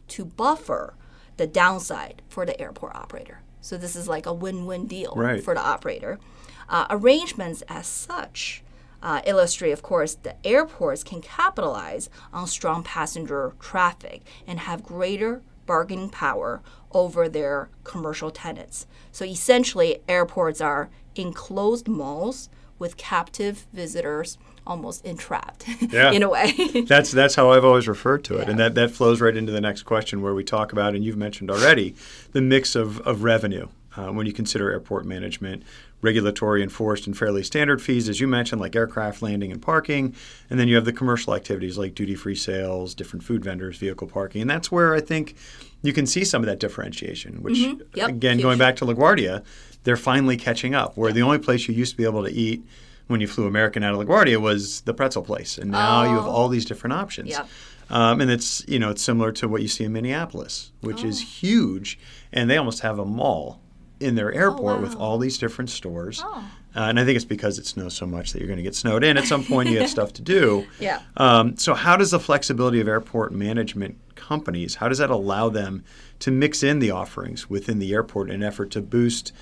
to 0.09 0.25
buffer 0.25 0.95
the 1.37 1.47
downside 1.47 2.21
for 2.29 2.45
the 2.45 2.59
airport 2.59 2.95
operator. 2.95 3.41
So 3.61 3.77
this 3.77 3.95
is 3.95 4.07
like 4.07 4.25
a 4.25 4.33
win 4.33 4.65
win 4.65 4.87
deal 4.87 5.13
right. 5.15 5.43
for 5.43 5.53
the 5.53 5.61
operator. 5.61 6.19
Uh, 6.67 6.85
arrangements 6.89 7.63
as 7.67 7.87
such 7.87 8.63
uh, 9.01 9.21
illustrate, 9.25 9.71
of 9.71 9.81
course, 9.81 10.15
the 10.15 10.35
airports 10.45 11.03
can 11.03 11.21
capitalize 11.21 12.09
on 12.31 12.47
strong 12.47 12.83
passenger 12.83 13.53
traffic 13.59 14.21
and 14.47 14.59
have 14.59 14.81
greater 14.81 15.41
bargaining 15.65 16.09
power 16.09 16.61
over 16.91 17.27
their 17.27 17.69
commercial 17.83 18.31
tenants. 18.31 18.87
So 19.11 19.25
essentially, 19.25 19.99
airports 20.07 20.61
are 20.61 20.89
enclosed 21.15 21.87
malls 21.87 22.49
with 22.79 22.97
captive 22.97 23.67
visitors 23.73 24.37
almost 24.65 25.05
entrapped 25.05 25.65
yeah. 25.89 26.11
in 26.11 26.23
a 26.23 26.29
way. 26.29 26.53
that's 26.87 27.11
that's 27.11 27.35
how 27.35 27.51
I've 27.51 27.65
always 27.65 27.87
referred 27.87 28.23
to 28.25 28.37
it. 28.37 28.43
Yeah. 28.43 28.49
And 28.51 28.59
that, 28.59 28.75
that 28.75 28.91
flows 28.91 29.21
right 29.21 29.35
into 29.35 29.51
the 29.51 29.61
next 29.61 29.83
question 29.83 30.21
where 30.21 30.33
we 30.33 30.43
talk 30.43 30.71
about, 30.71 30.95
and 30.95 31.03
you've 31.03 31.17
mentioned 31.17 31.51
already, 31.51 31.95
the 32.31 32.41
mix 32.41 32.75
of, 32.75 32.99
of 33.01 33.23
revenue 33.23 33.67
uh, 33.95 34.07
when 34.07 34.25
you 34.25 34.33
consider 34.33 34.71
airport 34.71 35.05
management 35.05 35.63
regulatory 36.03 36.61
enforced 36.61 37.07
and 37.07 37.17
fairly 37.17 37.41
standard 37.41 37.81
fees, 37.81 38.09
as 38.09 38.19
you 38.19 38.27
mentioned, 38.27 38.61
like 38.61 38.75
aircraft 38.75 39.21
landing 39.21 39.51
and 39.51 39.61
parking. 39.61 40.13
And 40.49 40.59
then 40.59 40.67
you 40.67 40.75
have 40.75 40.85
the 40.85 40.93
commercial 40.93 41.33
activities 41.33 41.77
like 41.77 41.95
duty 41.95 42.13
free 42.13 42.35
sales, 42.35 42.93
different 42.93 43.23
food 43.23 43.43
vendors, 43.43 43.77
vehicle 43.77 44.07
parking. 44.07 44.41
And 44.41 44.49
that's 44.49 44.69
where 44.71 44.93
I 44.93 44.99
think 44.99 45.35
you 45.81 45.93
can 45.93 46.05
see 46.05 46.25
some 46.25 46.43
of 46.43 46.47
that 46.47 46.59
differentiation, 46.59 47.41
which, 47.41 47.53
Mm-hmm. 47.57 47.81
Yep, 47.95 48.09
again, 48.09 48.37
huge. 48.37 48.43
going 48.43 48.57
back 48.57 48.75
to 48.77 48.85
LaGuardia, 48.85 49.43
they're 49.83 49.95
finally 49.95 50.35
catching 50.35 50.75
up. 50.75 50.97
Where 50.97 51.13
the 51.13 51.21
only 51.21 51.39
place 51.39 51.67
you 51.67 51.73
used 51.73 51.91
to 51.91 51.97
be 51.97 52.03
able 52.03 52.23
to 52.23 52.31
eat 52.31 52.63
when 53.07 53.21
you 53.21 53.27
flew 53.27 53.45
American 53.47 53.83
out 53.83 53.93
of 53.93 53.99
LaGuardia 54.05 54.39
was 54.39 54.81
the 54.81 54.93
pretzel 54.93 55.23
place. 55.23 55.57
And 55.57 55.71
now 55.71 56.03
you 56.03 56.15
have 56.15 56.25
Oh. 56.25 56.29
all 56.31 56.47
these 56.49 56.65
different 56.65 56.93
options. 56.93 57.29
Yep. 57.29 57.47
Um, 57.89 58.21
and 58.21 58.31
it's 58.31 58.63
you 58.67 58.79
know 58.79 58.89
it's 58.89 59.01
similar 59.01 59.31
to 59.33 59.47
what 59.47 59.61
you 59.61 59.67
see 59.67 59.83
in 59.83 59.93
Minneapolis, 59.93 60.71
which 60.81 61.03
is 61.03 61.21
Oh. 61.21 61.25
huge, 61.25 61.99
and 62.31 62.49
they 62.49 62.57
almost 62.57 62.79
have 62.79 62.97
a 62.99 63.05
mall 63.05 63.59
in 63.99 64.15
their 64.15 64.33
airport 64.33 64.81
with 64.81 64.95
wow. 64.95 65.01
all 65.01 65.17
these 65.17 65.37
different 65.37 65.69
stores. 65.69 66.21
Oh. 66.23 66.43
Uh, 66.75 66.79
and 66.89 66.99
I 66.99 67.05
think 67.05 67.15
it's 67.17 67.25
because 67.25 67.59
it 67.59 67.67
snows 67.67 67.93
so 67.93 68.07
much 68.07 68.31
that 68.33 68.39
you're 68.39 68.47
going 68.47 68.57
to 68.57 68.63
get 68.63 68.73
snowed 68.73 69.03
in. 69.03 69.15
At 69.15 69.25
some 69.25 69.43
point, 69.45 69.69
you 69.69 69.77
have 69.79 69.89
stuff 69.97 70.11
to 70.13 70.21
do. 70.23 70.65
Yeah. 70.79 71.01
Um, 71.17 71.55
so, 71.57 71.75
how 71.75 71.95
does 71.97 72.11
the 72.11 72.19
flexibility 72.19 72.79
of 72.81 72.87
airport 72.87 73.31
management 73.31 73.97
companies 74.15 74.75
how 74.75 74.87
does 74.87 74.99
that 74.99 75.09
allow 75.09 75.49
them 75.49 75.83
to 76.19 76.31
mix 76.31 76.63
in 76.63 76.79
the 76.79 76.89
offerings 76.91 77.49
within 77.49 77.79
the 77.79 77.91
airport 77.93 78.29
in 78.29 78.35
an 78.35 78.43
effort 78.43 78.71
to 78.71 78.81
boost, 78.81 79.33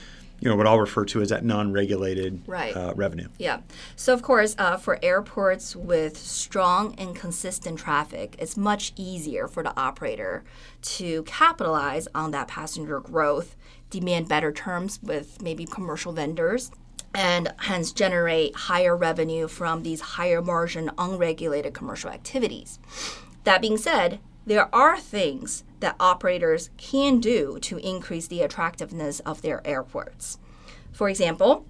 you 0.42 0.50
know, 0.50 0.56
what 0.56 0.66
I'll 0.68 0.80
refer 0.80 1.06
to 1.06 1.22
as 1.22 1.30
that 1.30 1.46
non-regulated 1.46 2.42
Right. 2.48 2.76
uh, 2.76 2.94
revenue? 2.96 3.28
Yeah. 3.38 3.60
So, 3.96 4.12
of 4.14 4.24
course, 4.24 4.56
uh, 4.58 4.76
for 4.78 4.98
airports 5.04 5.76
with 5.76 6.18
strong 6.18 6.96
and 6.98 7.16
consistent 7.16 7.78
traffic, 7.78 8.36
it's 8.40 8.58
much 8.58 8.92
easier 8.96 9.48
for 9.48 9.62
the 9.62 9.80
operator 9.80 10.44
to 10.82 11.22
capitalize 11.24 12.08
on 12.16 12.32
that 12.32 12.48
passenger 12.48 13.00
growth, 13.00 13.56
demand 13.92 14.28
better 14.28 14.52
terms 14.52 15.00
with 15.04 15.42
maybe 15.44 15.66
commercial 15.66 16.12
vendors, 16.12 16.72
and 17.14 17.54
hence 17.58 17.92
generate 17.92 18.56
higher 18.56 18.98
revenue 18.98 19.48
from 19.48 19.84
these 19.84 20.02
higher 20.02 20.42
margin, 20.42 20.90
unregulated 20.98 21.74
commercial 21.74 22.10
activities. 22.10 22.80
That 23.44 23.62
being 23.62 23.78
said, 23.78 24.20
there 24.48 24.74
are 24.74 24.98
things 25.00 25.64
that 25.82 25.96
operators 26.00 26.70
can 26.78 27.20
do 27.20 27.60
to 27.62 27.78
increase 27.78 28.28
the 28.28 28.42
attractiveness 28.42 29.20
of 29.22 29.42
their 29.42 29.66
airports. 29.68 30.38
For 30.92 31.10
example, 31.10 31.66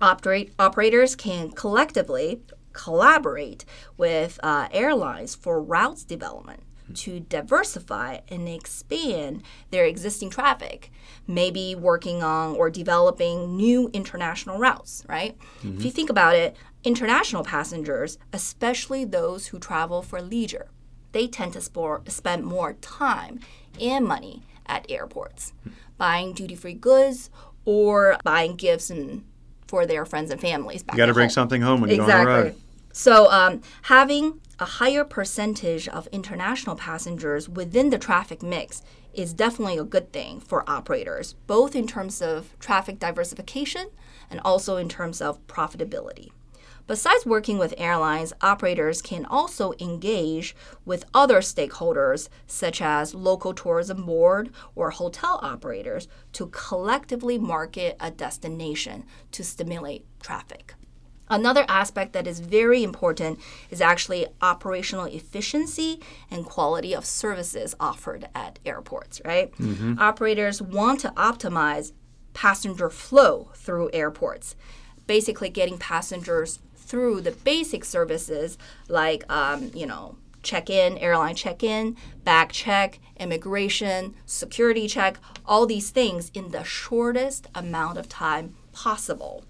operate, 0.00 0.52
operators 0.58 1.14
can 1.14 1.50
collectively 1.50 2.40
collaborate 2.72 3.64
with 3.96 4.38
uh, 4.42 4.68
airlines 4.72 5.34
for 5.34 5.60
routes 5.60 6.04
development 6.04 6.62
to 6.94 7.20
diversify 7.20 8.18
and 8.28 8.48
expand 8.48 9.42
their 9.70 9.84
existing 9.84 10.30
traffic, 10.30 10.90
maybe 11.26 11.74
working 11.74 12.22
on 12.22 12.56
or 12.56 12.70
developing 12.70 13.56
new 13.56 13.90
international 13.92 14.58
routes, 14.58 15.04
right? 15.08 15.36
If 15.78 15.84
you 15.84 15.90
think 15.90 16.10
about 16.10 16.34
it, 16.34 16.56
international 16.82 17.44
passengers, 17.44 18.18
especially 18.32 19.04
those 19.04 19.48
who 19.48 19.58
travel 19.58 20.02
for 20.02 20.20
leisure, 20.20 20.68
they 21.12 21.26
tend 21.26 21.52
to 21.54 21.60
spor- 21.60 22.02
spend 22.08 22.44
more 22.44 22.74
time 22.74 23.40
and 23.80 24.04
money 24.06 24.42
at 24.66 24.86
airports, 24.90 25.52
buying 25.98 26.32
duty 26.32 26.54
free 26.54 26.74
goods 26.74 27.30
or 27.64 28.16
buying 28.24 28.56
gifts 28.56 28.90
and 28.90 29.24
for 29.66 29.86
their 29.86 30.04
friends 30.04 30.30
and 30.30 30.40
families. 30.40 30.82
Back 30.82 30.94
You 30.94 30.98
got 30.98 31.06
to 31.06 31.14
bring 31.14 31.24
home. 31.28 31.30
something 31.30 31.62
home 31.62 31.80
when 31.80 31.90
you 31.90 31.96
go 31.96 32.02
on 32.02 32.08
the 32.08 32.14
Exactly. 32.16 32.42
road. 32.50 32.54
So, 32.92 33.30
um, 33.30 33.60
having 33.82 34.40
a 34.58 34.64
higher 34.64 35.04
percentage 35.04 35.86
of 35.88 36.08
international 36.08 36.74
passengers 36.76 37.48
within 37.48 37.90
the 37.90 37.98
traffic 37.98 38.42
mix 38.42 38.82
is 39.14 39.32
definitely 39.32 39.78
a 39.78 39.84
good 39.84 40.12
thing 40.12 40.40
for 40.40 40.68
operators, 40.68 41.34
both 41.46 41.74
in 41.76 41.86
terms 41.86 42.20
of 42.20 42.56
traffic 42.58 42.98
diversification 42.98 43.90
and 44.28 44.40
also 44.44 44.76
in 44.76 44.88
terms 44.88 45.20
of 45.20 45.44
profitability. 45.46 46.30
Besides 46.90 47.24
working 47.24 47.56
with 47.56 47.72
airlines, 47.78 48.32
operators 48.40 49.00
can 49.00 49.24
also 49.24 49.74
engage 49.78 50.56
with 50.84 51.04
other 51.14 51.38
stakeholders, 51.38 52.28
such 52.48 52.82
as 52.82 53.14
local 53.14 53.54
tourism 53.54 54.04
board 54.06 54.50
or 54.74 54.90
hotel 54.90 55.38
operators, 55.40 56.08
to 56.32 56.48
collectively 56.48 57.38
market 57.38 57.96
a 58.00 58.10
destination 58.10 59.04
to 59.30 59.44
stimulate 59.44 60.04
traffic. 60.20 60.74
Another 61.28 61.64
aspect 61.68 62.12
that 62.12 62.26
is 62.26 62.40
very 62.40 62.82
important 62.82 63.38
is 63.70 63.80
actually 63.80 64.26
operational 64.42 65.04
efficiency 65.04 66.00
and 66.28 66.44
quality 66.44 66.92
of 66.92 67.04
services 67.04 67.72
offered 67.78 68.26
at 68.34 68.58
airports, 68.66 69.22
right? 69.24 69.52
Mm-hmm. 69.58 69.96
Operators 70.00 70.60
want 70.60 70.98
to 71.02 71.10
optimize 71.10 71.92
passenger 72.34 72.90
flow 72.90 73.52
through 73.54 73.90
airports, 73.92 74.56
basically 75.06 75.50
getting 75.50 75.78
passengers 75.78 76.58
through 76.90 77.20
the 77.20 77.30
basic 77.30 77.84
services 77.84 78.58
like, 78.88 79.22
um, 79.32 79.70
you 79.72 79.86
know, 79.86 80.16
check 80.42 80.68
in, 80.68 80.98
airline 80.98 81.36
check 81.36 81.62
in, 81.62 81.96
back 82.24 82.50
check, 82.50 82.98
immigration, 83.18 84.14
security 84.26 84.88
check, 84.88 85.18
all 85.46 85.66
these 85.66 85.90
things 85.90 86.30
in 86.34 86.50
the 86.50 86.64
shortest 86.64 87.46
amount 87.54 87.96
of 87.96 88.08
time 88.08 88.56
possible 88.72 89.44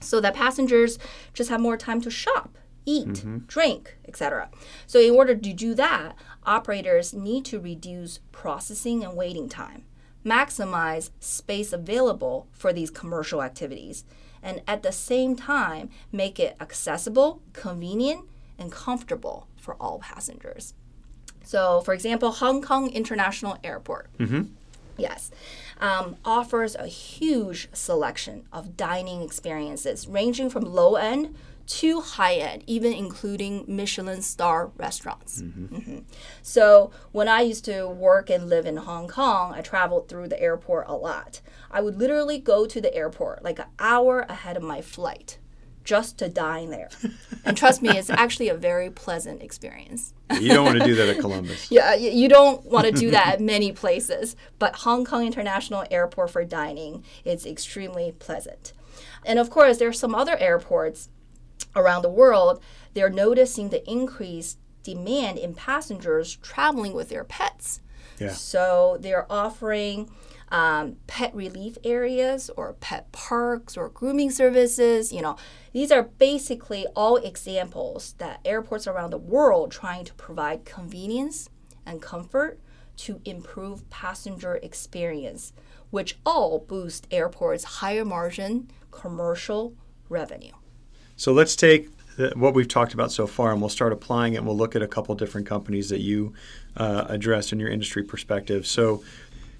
so 0.00 0.20
that 0.20 0.34
passengers 0.34 0.98
just 1.32 1.48
have 1.48 1.60
more 1.60 1.78
time 1.78 2.02
to 2.02 2.10
shop, 2.10 2.58
eat, 2.84 3.24
drink, 3.46 3.96
etc. 4.06 4.50
So, 4.86 5.00
in 5.00 5.14
order 5.14 5.34
to 5.34 5.52
do 5.54 5.74
that, 5.74 6.14
operators 6.44 7.14
need 7.14 7.46
to 7.46 7.58
reduce 7.58 8.20
processing 8.30 9.02
and 9.02 9.16
waiting 9.16 9.48
time, 9.48 9.84
maximize 10.24 11.08
space 11.20 11.72
available 11.72 12.46
for 12.52 12.72
these 12.74 12.90
commercial 12.90 13.42
activities, 13.42 14.04
and 14.44 14.60
at 14.68 14.82
the 14.84 14.92
same 14.92 15.34
time, 15.34 15.88
make 16.12 16.38
it 16.38 16.56
accessible, 16.60 17.40
convenient, 17.54 18.26
and 18.58 18.70
comfortable 18.70 19.48
for 19.56 19.74
all 19.80 19.98
passengers. 19.98 20.74
So, 21.42 21.80
for 21.80 21.92
example, 21.94 22.30
Hong 22.30 22.62
Kong 22.62 22.90
International 22.90 23.58
Airport. 23.64 24.10
Yes. 24.96 25.32
Um, 25.80 26.16
offers 26.24 26.76
a 26.76 26.86
huge 26.86 27.68
selection 27.72 28.44
of 28.52 28.76
dining 28.76 29.22
experiences 29.22 30.06
ranging 30.06 30.48
from 30.50 30.62
low 30.62 30.94
end 30.94 31.34
to 31.66 32.00
high 32.02 32.34
end, 32.34 32.62
even 32.66 32.92
including 32.92 33.64
Michelin 33.66 34.20
star 34.22 34.70
restaurants. 34.76 35.40
Mhm. 35.42 36.04
So, 36.42 36.90
when 37.12 37.26
I 37.26 37.40
used 37.40 37.64
to 37.64 37.88
work 37.88 38.28
and 38.30 38.48
live 38.48 38.66
in 38.66 38.76
Hong 38.76 39.08
Kong, 39.08 39.52
I 39.54 39.62
traveled 39.62 40.08
through 40.08 40.28
the 40.28 40.40
airport 40.40 40.86
a 40.88 40.94
lot. 40.94 41.40
I 41.74 41.80
would 41.80 41.98
literally 41.98 42.38
go 42.38 42.66
to 42.66 42.80
the 42.80 42.94
airport 42.94 43.42
like 43.42 43.58
an 43.58 43.66
hour 43.80 44.20
ahead 44.28 44.56
of 44.56 44.62
my 44.62 44.80
flight 44.80 45.38
just 45.82 46.16
to 46.18 46.28
dine 46.28 46.70
there. 46.70 46.88
and 47.44 47.56
trust 47.56 47.82
me, 47.82 47.90
it's 47.90 48.08
actually 48.08 48.48
a 48.48 48.54
very 48.54 48.90
pleasant 48.90 49.42
experience. 49.42 50.14
You 50.40 50.48
don't 50.48 50.64
want 50.64 50.78
to 50.78 50.84
do 50.84 50.94
that 50.94 51.08
at 51.08 51.18
Columbus. 51.18 51.70
Yeah, 51.70 51.94
you 51.94 52.28
don't 52.28 52.64
want 52.64 52.86
to 52.86 52.92
do 52.92 53.10
that 53.10 53.34
at 53.34 53.40
many 53.40 53.72
places, 53.72 54.36
but 54.58 54.76
Hong 54.76 55.04
Kong 55.04 55.26
International 55.26 55.84
Airport 55.90 56.30
for 56.30 56.44
dining 56.44 57.04
is 57.24 57.44
extremely 57.44 58.12
pleasant. 58.12 58.72
And 59.26 59.38
of 59.40 59.50
course, 59.50 59.78
there 59.78 59.88
are 59.88 59.92
some 59.92 60.14
other 60.14 60.36
airports 60.38 61.08
around 61.74 62.02
the 62.02 62.08
world. 62.08 62.62
They're 62.94 63.10
noticing 63.10 63.70
the 63.70 63.88
increased 63.90 64.58
demand 64.84 65.38
in 65.38 65.54
passengers 65.54 66.36
traveling 66.36 66.94
with 66.94 67.08
their 67.08 67.24
pets. 67.24 67.80
Yeah. 68.20 68.30
So 68.30 68.96
they're 69.00 69.30
offering 69.30 70.10
um, 70.54 70.98
pet 71.08 71.34
relief 71.34 71.76
areas 71.82 72.48
or 72.56 72.74
pet 72.74 73.10
parks 73.10 73.76
or 73.76 73.88
grooming 73.88 74.30
services. 74.30 75.12
You 75.12 75.20
know, 75.20 75.36
these 75.72 75.90
are 75.90 76.04
basically 76.04 76.86
all 76.94 77.16
examples 77.16 78.14
that 78.18 78.38
airports 78.44 78.86
around 78.86 79.10
the 79.10 79.18
world 79.18 79.72
trying 79.72 80.04
to 80.04 80.14
provide 80.14 80.64
convenience 80.64 81.50
and 81.84 82.00
comfort 82.00 82.60
to 82.98 83.20
improve 83.24 83.90
passenger 83.90 84.60
experience, 84.62 85.52
which 85.90 86.18
all 86.24 86.60
boost 86.60 87.08
airports' 87.10 87.64
higher 87.64 88.04
margin 88.04 88.70
commercial 88.92 89.74
revenue. 90.08 90.52
So 91.16 91.32
let's 91.32 91.56
take 91.56 91.88
what 92.34 92.54
we've 92.54 92.68
talked 92.68 92.94
about 92.94 93.10
so 93.10 93.26
far 93.26 93.52
and 93.52 93.60
we'll 93.60 93.68
start 93.68 93.92
applying 93.92 94.34
it. 94.34 94.38
And 94.38 94.46
we'll 94.46 94.56
look 94.56 94.76
at 94.76 94.82
a 94.82 94.88
couple 94.88 95.14
different 95.14 95.46
companies 95.46 95.88
that 95.88 96.00
you 96.00 96.32
uh, 96.76 97.06
addressed 97.08 97.52
in 97.52 97.58
your 97.58 97.70
industry 97.70 98.02
perspective. 98.02 98.66
So 98.66 99.02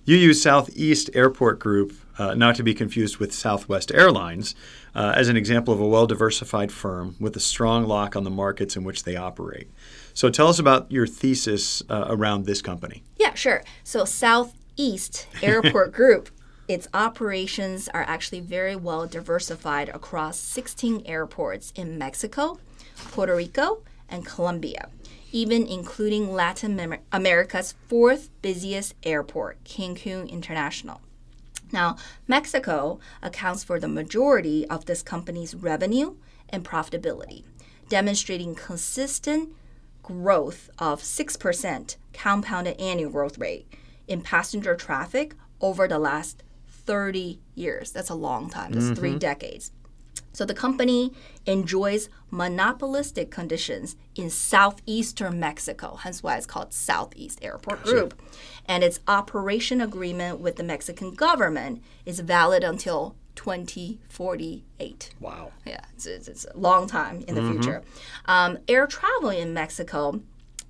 you 0.05 0.17
use 0.17 0.43
Southeast 0.43 1.09
Airport 1.15 1.59
Group, 1.59 1.95
uh, 2.19 2.35
not 2.35 2.57
to 2.57 2.63
be 2.63 2.75
confused 2.75 3.17
with 3.19 3.33
Southwest 3.33 3.91
Airlines, 3.93 4.55
uh, 4.95 5.13
as 5.17 5.29
an 5.29 5.37
example 5.37 5.73
of 5.73 5.81
a 5.81 5.87
well 5.87 6.07
diversified 6.07 6.71
firm 6.71 7.17
with 7.19 7.35
a 7.37 7.41
strong 7.41 7.87
lock 7.87 8.15
on 8.15 8.25
the 8.25 8.31
markets 8.31 8.77
in 8.77 8.85
which 8.85 9.05
they 9.05 9.17
operate. 9.17 9.71
So 10.13 10.31
tell 10.31 10.49
us 10.49 10.59
about 10.59 10.91
your 10.93 11.07
thesis 11.07 11.83
uh, 11.89 12.07
around 12.09 12.45
this 12.45 12.63
company. 12.63 13.03
Yeah, 13.19 13.35
sure. 13.35 13.65
So 13.83 14.05
Southeast 14.05 15.27
Airport 15.43 15.93
Group, 15.95 16.31
its 16.69 16.87
operations 16.95 17.89
are 17.89 18.03
actually 18.03 18.41
very 18.41 18.77
well 18.77 19.07
diversified 19.07 19.89
across 19.89 20.39
16 20.39 21.03
airports 21.07 21.73
in 21.75 21.99
Mexico, 21.99 22.59
Puerto 23.11 23.35
Rico, 23.35 23.83
and 24.09 24.25
Colombia, 24.25 24.89
even 25.35 25.67
including 25.67 26.33
Latin 26.33 26.97
America's 27.11 27.75
fourth 27.89 28.31
busiest 28.41 28.95
airport, 29.03 29.63
Cancun 29.65 30.31
International. 30.31 31.01
Now, 31.73 31.97
Mexico 32.29 33.01
accounts 33.21 33.65
for 33.65 33.81
the 33.81 33.89
majority 33.89 34.65
of 34.69 34.85
this 34.85 35.03
company's 35.03 35.53
revenue 35.53 36.15
and 36.49 36.65
profitability, 36.65 37.43
demonstrating 37.89 38.55
consistent 38.55 39.49
growth 40.05 40.71
of 40.79 41.03
6% 41.03 41.97
compounded 42.13 42.81
annual 42.81 43.11
growth 43.11 43.37
rate 43.37 43.67
in 44.07 44.23
passenger 44.23 44.77
traffic 44.77 45.35
over 45.61 45.89
the 45.89 45.99
last 45.99 46.45
30 46.69 47.41
years. 47.57 47.91
That's 47.91 48.09
a 48.09 48.15
long 48.15 48.51
time, 48.51 48.71
that's 48.71 48.85
mm-hmm. 48.85 48.95
three 48.95 49.19
decades. 49.19 49.73
So 50.35 50.45
the 50.45 50.53
company 50.53 51.13
enjoys 51.47 52.11
monopolistic 52.31 53.31
conditions 53.31 53.97
in 54.17 54.29
southeastern 54.29 55.39
Mexico, 55.39 55.95
hence 55.95 56.23
why 56.23 56.37
it's 56.37 56.45
called 56.45 56.75
Southeast 56.75 57.39
Airport 57.41 57.85
Group. 57.85 58.21
And 58.67 58.83
its 58.83 58.99
operation 59.07 59.81
agreement 59.81 60.41
with 60.41 60.57
the 60.57 60.65
Mexican 60.65 61.13
government 61.13 61.83
is 62.05 62.19
valid 62.21 62.65
until 62.65 63.15
2048. 63.37 65.11
Wow. 65.21 65.53
Yeah, 65.65 65.81
it's, 65.95 66.07
it's, 66.07 66.29
it's 66.29 66.47
a 66.47 66.59
long 66.59 66.89
time 66.89 67.25
in 67.29 67.37
the 67.37 67.41
mm-hmm. 67.41 67.53
future. 67.53 67.83
Um, 68.27 68.59
air 68.69 68.87
travel 68.89 69.31
in 69.31 69.55
Mexico 69.55 70.21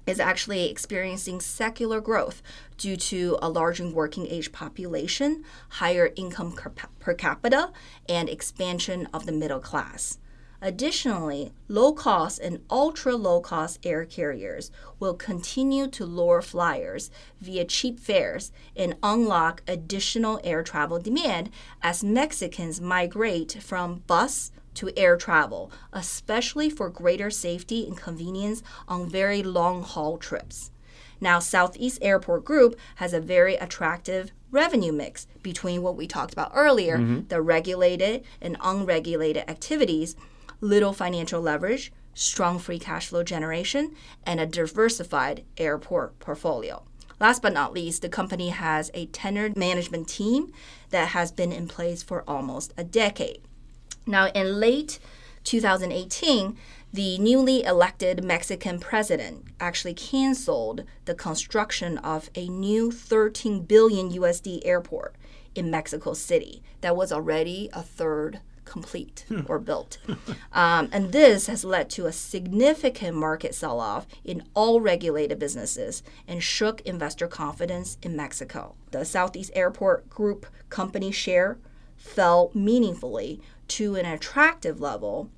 is 0.06 0.20
actually 0.20 0.70
experiencing 0.70 1.40
secular 1.40 2.00
growth 2.00 2.42
due 2.76 2.96
to 2.96 3.38
a 3.40 3.48
large 3.48 3.80
working 3.80 4.26
age 4.26 4.52
population, 4.52 5.44
higher 5.70 6.12
income 6.16 6.54
per 7.00 7.14
capita, 7.14 7.72
and 8.08 8.28
expansion 8.28 9.08
of 9.12 9.26
the 9.26 9.32
middle 9.32 9.60
class. 9.60 10.18
Additionally, 10.62 11.52
low 11.68 11.92
cost 11.92 12.38
and 12.38 12.58
ultra 12.70 13.14
low 13.16 13.38
cost 13.38 13.78
air 13.84 14.06
carriers 14.06 14.70
will 14.98 15.12
continue 15.12 15.86
to 15.88 16.06
lure 16.06 16.40
flyers 16.40 17.10
via 17.40 17.66
cheap 17.66 18.00
fares 18.00 18.50
and 18.74 18.96
unlock 19.02 19.62
additional 19.68 20.40
air 20.42 20.62
travel 20.62 20.98
demand 20.98 21.50
as 21.82 22.02
Mexicans 22.02 22.80
migrate 22.80 23.58
from 23.60 24.02
bus 24.06 24.52
to 24.74 24.96
air 24.96 25.16
travel, 25.16 25.70
especially 25.92 26.70
for 26.70 26.88
greater 26.90 27.30
safety 27.30 27.86
and 27.86 27.96
convenience 27.96 28.62
on 28.88 29.08
very 29.08 29.42
long 29.42 29.82
haul 29.82 30.18
trips. 30.18 30.70
Now, 31.20 31.38
Southeast 31.38 31.98
Airport 32.02 32.44
Group 32.44 32.76
has 32.96 33.12
a 33.12 33.20
very 33.20 33.54
attractive 33.56 34.32
revenue 34.50 34.92
mix 34.92 35.26
between 35.42 35.82
what 35.82 35.96
we 35.96 36.06
talked 36.06 36.32
about 36.32 36.52
earlier 36.54 36.98
mm-hmm. 36.98 37.28
the 37.28 37.40
regulated 37.40 38.24
and 38.40 38.56
unregulated 38.62 39.48
activities, 39.48 40.16
little 40.60 40.92
financial 40.92 41.40
leverage, 41.40 41.92
strong 42.14 42.58
free 42.58 42.78
cash 42.78 43.08
flow 43.08 43.22
generation, 43.22 43.94
and 44.24 44.40
a 44.40 44.46
diversified 44.46 45.44
airport 45.56 46.18
portfolio. 46.20 46.84
Last 47.20 47.42
but 47.42 47.52
not 47.52 47.72
least, 47.72 48.02
the 48.02 48.08
company 48.08 48.50
has 48.50 48.90
a 48.92 49.06
tenured 49.06 49.56
management 49.56 50.08
team 50.08 50.52
that 50.90 51.08
has 51.08 51.32
been 51.32 51.52
in 51.52 51.68
place 51.68 52.02
for 52.02 52.24
almost 52.28 52.72
a 52.76 52.84
decade. 52.84 53.40
Now, 54.06 54.28
in 54.28 54.60
late 54.60 54.98
2018, 55.44 56.56
the 56.92 57.18
newly 57.18 57.64
elected 57.64 58.22
Mexican 58.22 58.78
president 58.78 59.46
actually 59.58 59.94
canceled 59.94 60.84
the 61.06 61.14
construction 61.14 61.98
of 61.98 62.30
a 62.34 62.48
new 62.48 62.92
13 62.92 63.62
billion 63.62 64.10
USD 64.10 64.60
airport 64.64 65.16
in 65.54 65.70
Mexico 65.70 66.12
City 66.12 66.62
that 66.82 66.96
was 66.96 67.12
already 67.12 67.68
a 67.72 67.82
third 67.82 68.40
complete 68.64 69.24
hmm. 69.28 69.40
or 69.46 69.58
built. 69.58 69.98
Um, 70.52 70.88
and 70.92 71.10
this 71.12 71.48
has 71.48 71.64
led 71.64 71.90
to 71.90 72.06
a 72.06 72.12
significant 72.12 73.16
market 73.16 73.54
sell 73.56 73.80
off 73.80 74.06
in 74.24 74.44
all 74.54 74.80
regulated 74.80 75.38
businesses 75.38 76.04
and 76.28 76.42
shook 76.42 76.80
investor 76.82 77.26
confidence 77.26 77.98
in 78.02 78.14
Mexico. 78.14 78.76
The 78.92 79.04
Southeast 79.04 79.50
Airport 79.54 80.08
Group 80.08 80.46
company 80.70 81.10
share 81.10 81.58
fell 82.04 82.50
meaningfully 82.54 83.40
to 83.66 83.96
an 83.96 84.04
attractive 84.04 84.80
level, 84.80 85.30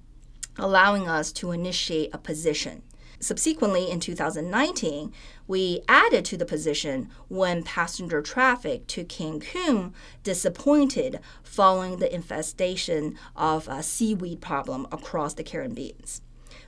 allowing 0.58 1.08
us 1.08 1.30
to 1.32 1.52
initiate 1.52 2.10
a 2.12 2.18
position. 2.18 2.82
Subsequently, 3.20 3.90
in 3.90 4.00
2019, 4.00 5.12
we 5.46 5.80
added 5.88 6.24
to 6.26 6.36
the 6.36 6.44
position 6.44 7.08
when 7.28 7.62
passenger 7.62 8.20
traffic 8.20 8.86
to 8.88 9.04
Cancun 9.04 9.94
disappointed 10.22 11.20
following 11.42 11.96
the 11.96 12.14
infestation 12.14 13.16
of 13.34 13.68
a 13.68 13.82
seaweed 13.82 14.42
problem 14.42 14.86
across 14.92 15.32
the 15.34 15.44
Caribbean. 15.44 15.96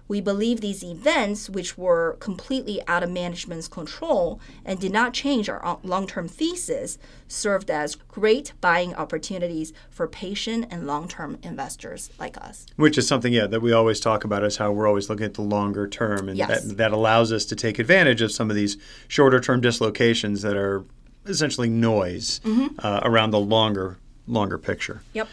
We 0.09 0.21
believe 0.23 0.61
these 0.61 0.83
events, 0.83 1.49
which 1.50 1.77
were 1.77 2.17
completely 2.19 2.81
out 2.88 3.02
of 3.02 3.11
management's 3.11 3.69
control 3.69 4.41
and 4.65 4.80
did 4.80 4.93
not 4.93 5.13
change 5.13 5.49
our 5.49 5.78
long 5.85 6.06
term 6.06 6.26
thesis, 6.28 6.99
served 7.28 7.71
as 7.71 7.95
great 7.95 8.54
buying 8.61 8.95
opportunities 8.95 9.73
for 9.91 10.09
patient 10.09 10.67
and 10.71 10.87
long 10.87 11.09
term 11.09 11.39
investors 11.43 12.11
like 12.19 12.39
us. 12.39 12.67
Which 12.76 12.97
is 12.97 13.06
something, 13.06 13.32
yeah, 13.32 13.47
that 13.47 13.61
we 13.61 13.73
always 13.73 14.00
talk 14.00 14.25
about 14.25 14.43
is 14.45 14.56
how 14.56 14.73
we're 14.73 14.89
always 14.89 15.11
looking 15.11 15.26
at 15.26 15.35
the 15.35 15.43
longer 15.43 15.87
term. 15.87 16.28
And 16.28 16.39
yes. 16.39 16.65
that, 16.65 16.76
that 16.78 16.93
allows 16.93 17.30
us 17.30 17.45
to 17.47 17.56
take 17.56 17.78
advantage 17.78 18.23
of 18.23 18.32
some 18.32 18.49
of 18.50 18.56
these 18.56 18.78
shorter 19.06 19.41
term 19.41 19.61
dislocations 19.61 20.43
that 20.43 20.56
are 20.56 20.85
essentially 21.26 21.69
noise 21.69 22.41
mm-hmm. 22.41 22.75
uh, 22.78 23.00
around 23.02 23.30
the 23.30 23.41
longer 23.41 23.99
longer 24.26 24.59
picture. 24.59 25.02
Yep. 25.15 25.28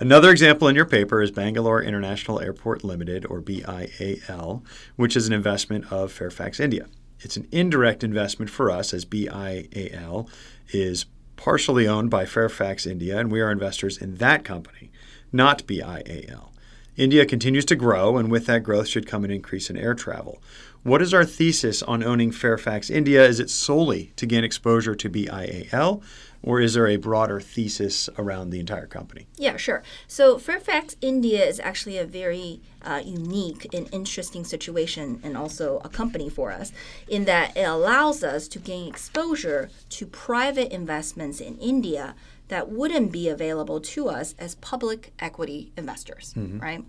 Another 0.00 0.30
example 0.30 0.66
in 0.66 0.74
your 0.74 0.86
paper 0.86 1.20
is 1.20 1.30
Bangalore 1.30 1.82
International 1.82 2.40
Airport 2.40 2.82
Limited, 2.82 3.26
or 3.26 3.42
BIAL, 3.42 4.64
which 4.96 5.14
is 5.14 5.26
an 5.26 5.34
investment 5.34 5.92
of 5.92 6.10
Fairfax 6.10 6.58
India. 6.58 6.86
It's 7.20 7.36
an 7.36 7.46
indirect 7.52 8.02
investment 8.02 8.50
for 8.50 8.70
us 8.70 8.94
as 8.94 9.04
BIAL 9.04 10.26
is 10.70 11.04
partially 11.36 11.86
owned 11.86 12.08
by 12.08 12.24
Fairfax 12.24 12.86
India, 12.86 13.18
and 13.18 13.30
we 13.30 13.42
are 13.42 13.50
investors 13.50 13.98
in 13.98 14.16
that 14.16 14.42
company, 14.42 14.90
not 15.32 15.66
BIAL. 15.66 16.54
India 16.96 17.26
continues 17.26 17.66
to 17.66 17.76
grow, 17.76 18.16
and 18.16 18.30
with 18.30 18.46
that 18.46 18.62
growth 18.62 18.88
should 18.88 19.06
come 19.06 19.22
an 19.24 19.30
increase 19.30 19.68
in 19.68 19.76
air 19.76 19.94
travel. 19.94 20.42
What 20.82 21.02
is 21.02 21.12
our 21.12 21.26
thesis 21.26 21.82
on 21.82 22.02
owning 22.02 22.32
Fairfax 22.32 22.88
India? 22.88 23.22
Is 23.26 23.38
it 23.38 23.50
solely 23.50 24.14
to 24.16 24.24
gain 24.24 24.44
exposure 24.44 24.94
to 24.94 25.08
BIAL, 25.10 26.02
or 26.42 26.60
is 26.60 26.74
there 26.74 26.86
a 26.86 26.96
broader 26.96 27.40
thesis 27.40 28.08
around 28.18 28.50
the 28.50 28.60
entire 28.60 28.86
company? 28.86 29.26
Yeah, 29.36 29.56
sure. 29.56 29.82
So 30.06 30.38
Fairfax 30.38 30.96
India 31.00 31.44
is 31.44 31.60
actually 31.60 31.98
a 31.98 32.06
very 32.06 32.60
uh, 32.82 33.02
unique 33.04 33.72
and 33.74 33.88
interesting 33.92 34.44
situation 34.44 35.20
and 35.22 35.36
also 35.36 35.80
a 35.84 35.88
company 35.88 36.28
for 36.28 36.50
us 36.50 36.72
in 37.08 37.26
that 37.26 37.56
it 37.56 37.62
allows 37.62 38.24
us 38.24 38.48
to 38.48 38.58
gain 38.58 38.88
exposure 38.88 39.70
to 39.90 40.06
private 40.06 40.72
investments 40.72 41.40
in 41.40 41.58
India 41.58 42.14
that 42.48 42.68
wouldn't 42.68 43.12
be 43.12 43.28
available 43.28 43.80
to 43.80 44.08
us 44.08 44.34
as 44.38 44.54
public 44.56 45.12
equity 45.18 45.72
investors, 45.76 46.34
mm-hmm. 46.36 46.58
right? 46.58 46.84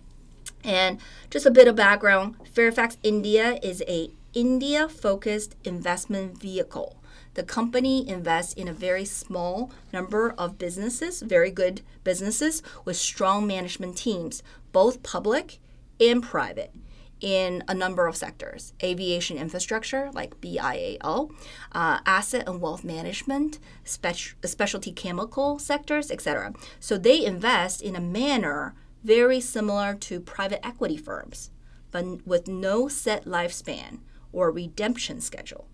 And 0.64 1.00
just 1.30 1.46
a 1.46 1.52
bit 1.52 1.68
of 1.68 1.76
background, 1.76 2.36
Fairfax 2.54 2.98
India 3.04 3.60
is 3.62 3.84
a 3.88 4.12
India 4.34 4.88
focused 4.88 5.58
investment 5.65 6.39
vehicle. 6.39 6.98
The 7.34 7.44
company 7.44 8.08
invests 8.08 8.54
in 8.54 8.67
a 8.67 8.74
very 8.74 9.04
small 9.04 9.72
number 9.91 10.34
of 10.38 10.58
businesses, 10.58 11.22
very 11.22 11.52
good 11.52 11.82
businesses 12.04 12.63
with 12.86 12.96
strong 12.96 13.46
management 13.46 13.98
teams, 13.98 14.41
both 14.72 15.04
public 15.04 15.60
and 16.00 16.24
private 16.24 16.74
in 17.20 17.63
a 17.67 17.74
number 17.74 18.08
of 18.08 18.15
sectors. 18.15 18.74
Aviation 18.82 19.38
infrastructure, 19.38 20.10
like 20.13 20.39
BIAL, 20.39 21.32
uh, 21.74 22.00
asset 22.06 22.48
and 22.48 22.62
wealth 22.62 22.84
management, 22.84 23.60
spe- 23.84 24.36
specialty 24.46 24.94
chemical 24.94 25.60
sectors, 25.60 26.10
etc. 26.10 26.54
So 26.80 26.98
they 26.98 27.24
invest 27.24 27.82
in 27.82 27.98
a 27.98 28.02
manner 28.02 28.76
very 29.04 29.41
similar 29.41 29.94
to 29.96 30.20
private 30.22 30.65
equity 30.65 30.98
firms, 30.98 31.52
but 31.91 32.26
with 32.26 32.48
no 32.48 32.88
set 32.88 33.26
lifespan 33.26 34.00
or 34.32 34.52
redemption 34.52 35.22
schedule. 35.22 35.67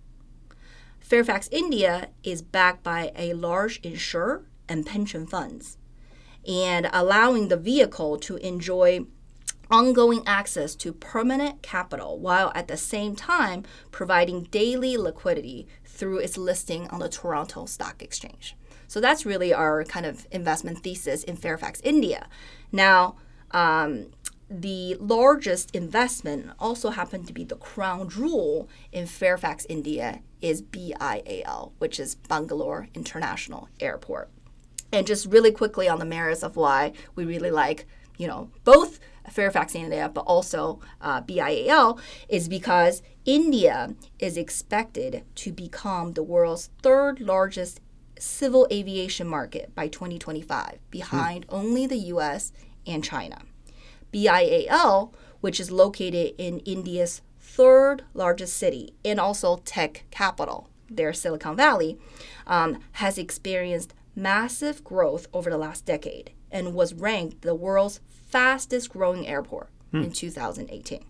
Fairfax 1.00 1.48
India 1.52 2.10
is 2.24 2.42
backed 2.42 2.84
by 2.84 3.12
a 3.16 3.34
large 3.34 3.80
insurer 3.80 4.46
and 4.68 4.86
pension 4.86 5.26
funds, 5.26 5.78
and 6.48 6.90
allowing 6.92 7.48
the 7.48 7.58
vehicle 7.58 8.18
to 8.18 8.36
enjoy 8.38 9.06
ongoing 9.70 10.24
access 10.26 10.76
to 10.76 10.94
permanent 10.94 11.62
capital 11.62 12.20
while 12.20 12.52
at 12.56 12.68
the 12.68 12.78
same 12.78 13.16
time 13.16 13.64
providing 13.92 14.44
daily 14.44 14.98
liquidity 14.98 15.68
through 15.84 16.20
its 16.20 16.38
listing 16.38 16.88
on 16.90 17.00
the 17.00 17.10
Toronto 17.10 17.66
Stock 17.66 18.02
Exchange. 18.02 18.56
So 18.88 19.02
that's 19.02 19.26
really 19.26 19.54
our 19.54 19.84
kind 19.84 20.06
of 20.06 20.28
investment 20.32 20.84
thesis 20.84 21.24
in 21.24 21.36
Fairfax 21.36 21.82
India. 21.84 22.28
Now, 22.72 23.18
um, 23.52 24.12
the 24.50 24.96
largest 24.96 25.76
investment 25.76 26.52
also 26.60 26.92
happened 26.92 27.28
to 27.28 27.34
be 27.34 27.44
the 27.44 27.56
crown 27.56 28.10
jewel 28.10 28.70
in 28.92 29.06
Fairfax, 29.06 29.66
India, 29.68 30.22
is 30.42 30.62
BIAL, 30.62 31.74
which 31.80 32.00
is 32.00 32.16
Bangalore 32.16 32.88
International 32.94 33.68
Airport. 33.80 34.30
And 34.92 35.06
just 35.06 35.26
really 35.26 35.52
quickly 35.52 35.90
on 35.90 36.00
the 36.00 36.06
merits 36.06 36.44
of 36.44 36.56
why 36.56 36.94
we 37.16 37.26
really 37.26 37.52
like, 37.52 37.86
you 38.18 38.28
know, 38.28 38.50
both 38.64 39.00
Fairfax 39.30 39.76
India, 39.76 40.10
but 40.14 40.22
also 40.22 40.80
uh, 41.02 41.20
BIAL, 41.22 42.00
is 42.30 42.48
because 42.48 43.02
India 43.26 43.96
is 44.20 44.38
expected 44.38 45.24
to 45.36 45.52
become 45.52 46.14
the 46.14 46.24
world's 46.24 46.70
third 46.82 47.20
largest 47.20 47.82
civil 48.18 48.66
aviation 48.72 49.28
market 49.28 49.76
by 49.76 49.90
2025, 49.90 50.80
behind 50.90 51.46
only 51.50 51.86
the 51.86 51.98
US 51.98 52.54
and 52.86 53.04
China. 53.04 53.42
BIAL, 54.18 55.14
which 55.42 55.60
is 55.60 55.70
located 55.70 56.34
in 56.40 56.60
India's 56.60 57.22
third 57.40 58.04
largest 58.16 58.58
city 58.58 58.96
and 59.06 59.20
also 59.20 59.58
tech 59.64 60.06
capital, 60.10 60.70
their 60.90 61.14
Silicon 61.14 61.56
Valley, 61.56 62.00
um, 62.48 62.80
has 62.94 63.20
experienced 63.20 63.94
massive 64.16 64.84
growth 64.84 65.28
over 65.34 65.52
the 65.52 65.58
last 65.58 65.86
decade 65.86 66.32
and 66.52 66.74
was 66.74 66.96
ranked 66.96 67.44
the 67.44 67.54
world's 67.54 68.00
fastest 68.10 68.90
growing 68.90 69.28
airport 69.28 69.70
in 69.94 70.12
2018. 70.12 71.06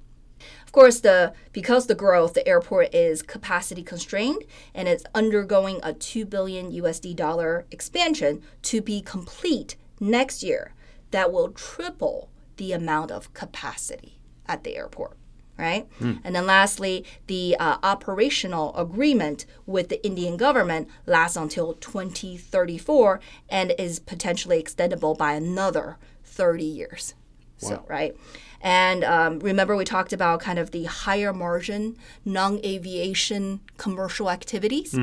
Of 0.65 0.71
course, 0.71 0.99
the 0.99 1.33
because 1.51 1.87
the 1.87 1.95
growth, 1.95 2.33
the 2.33 2.47
airport 2.47 2.93
is 2.93 3.21
capacity 3.21 3.83
constrained 3.83 4.43
and 4.73 4.87
it's 4.87 5.05
undergoing 5.15 5.79
a 5.81 5.93
2 5.93 6.25
billion 6.25 6.71
USD 6.71 7.15
dollar 7.15 7.65
expansion 7.71 8.43
to 8.63 8.81
be 8.81 9.01
complete 9.01 9.77
next 9.99 10.43
year 10.43 10.73
that 11.11 11.31
will 11.31 11.49
triple 11.49 12.29
the 12.57 12.71
amount 12.73 13.11
of 13.11 13.33
capacity 13.33 14.19
at 14.47 14.63
the 14.63 14.75
airport 14.75 15.17
right? 15.57 15.87
And 16.23 16.35
then 16.35 16.45
lastly, 16.45 17.03
the 17.25 17.55
uh, 17.59 17.77
operational 17.81 18.75
agreement 18.75 19.45
with 19.65 19.89
the 19.89 20.05
Indian 20.05 20.37
government 20.37 20.87
lasts 21.07 21.35
until 21.35 21.73
2034 21.73 23.19
and 23.49 23.73
is 23.79 23.99
potentially 23.99 24.61
extendable 24.61 25.17
by 25.17 25.33
another 25.33 25.97
30 26.23 26.63
years. 26.63 27.15
So, 27.57 27.83
right? 27.87 28.15
And 28.61 29.03
um, 29.03 29.39
remember, 29.39 29.75
we 29.75 29.83
talked 29.83 30.13
about 30.13 30.41
kind 30.41 30.59
of 30.59 30.69
the 30.71 30.83
higher 30.83 31.33
margin, 31.33 31.97
non 32.23 32.59
aviation 32.63 33.61
commercial 33.77 34.29
activities, 34.29 34.93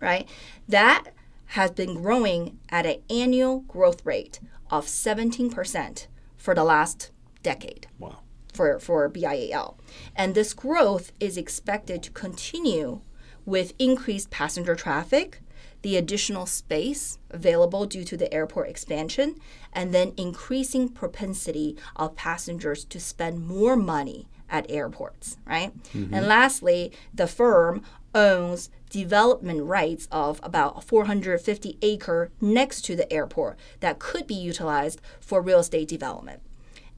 right? 0.00 0.26
That 0.68 1.08
has 1.48 1.70
been 1.70 1.94
growing 2.00 2.58
at 2.70 2.86
an 2.86 3.02
annual 3.10 3.60
growth 3.60 4.06
rate 4.06 4.40
of 4.70 4.86
17% 4.86 6.06
for 6.42 6.54
the 6.54 6.64
last 6.64 7.10
decade 7.44 7.86
Wow. 8.00 8.18
for, 8.52 8.80
for 8.80 9.08
BIAL. 9.08 9.78
And 10.16 10.34
this 10.34 10.52
growth 10.52 11.12
is 11.20 11.36
expected 11.36 12.02
to 12.02 12.10
continue 12.10 13.00
with 13.46 13.74
increased 13.78 14.30
passenger 14.30 14.74
traffic, 14.74 15.40
the 15.82 15.96
additional 15.96 16.46
space 16.46 17.18
available 17.30 17.86
due 17.86 18.04
to 18.04 18.16
the 18.16 18.32
airport 18.34 18.68
expansion, 18.68 19.36
and 19.72 19.94
then 19.94 20.12
increasing 20.16 20.88
propensity 20.88 21.76
of 21.96 22.16
passengers 22.16 22.84
to 22.86 22.98
spend 23.00 23.46
more 23.46 23.76
money 23.76 24.26
at 24.50 24.68
airports, 24.68 25.38
right? 25.46 25.72
Mm-hmm. 25.94 26.12
And 26.12 26.26
lastly, 26.26 26.92
the 27.14 27.26
firm 27.26 27.82
owns 28.14 28.70
development 28.90 29.64
rights 29.64 30.06
of 30.12 30.38
about 30.42 30.84
450 30.84 31.78
acre 31.80 32.30
next 32.40 32.82
to 32.82 32.94
the 32.94 33.10
airport 33.12 33.58
that 33.80 33.98
could 33.98 34.26
be 34.26 34.34
utilized 34.34 35.00
for 35.20 35.40
real 35.40 35.60
estate 35.60 35.88
development. 35.88 36.42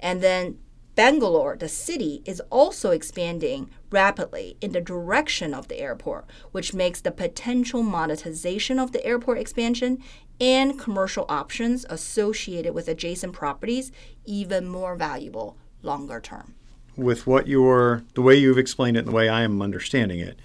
And 0.01 0.21
then 0.21 0.59
Bangalore, 0.97 1.57
the 1.57 1.69
city, 1.69 2.23
is 2.25 2.41
also 2.51 2.91
expanding 2.91 3.69
rapidly 3.91 4.57
in 4.61 4.73
the 4.73 4.81
direction 4.81 5.53
of 5.53 5.67
the 5.67 5.81
airport, 5.81 6.27
which 6.53 6.73
makes 6.73 7.01
the 7.01 7.11
potential 7.11 7.83
monetization 7.83 8.79
of 8.79 8.93
the 8.93 9.05
airport 9.05 9.39
expansion 9.39 10.03
and 10.41 10.79
commercial 10.79 11.27
options 11.29 11.85
associated 11.89 12.75
with 12.75 12.89
adjacent 12.89 13.33
properties 13.33 13.91
even 14.25 14.69
more 14.69 14.95
valuable 14.95 15.57
longer 15.83 16.21
term. 16.21 16.55
With 16.97 17.27
what 17.27 17.49
you're, 17.49 18.05
the 18.15 18.23
way 18.23 18.37
you've 18.37 18.59
explained 18.59 18.97
it 18.97 19.01
and 19.01 19.09
the 19.09 19.13
way 19.13 19.29
I 19.29 19.43
am 19.43 19.61
understanding 19.61 20.21
it, 20.21 20.39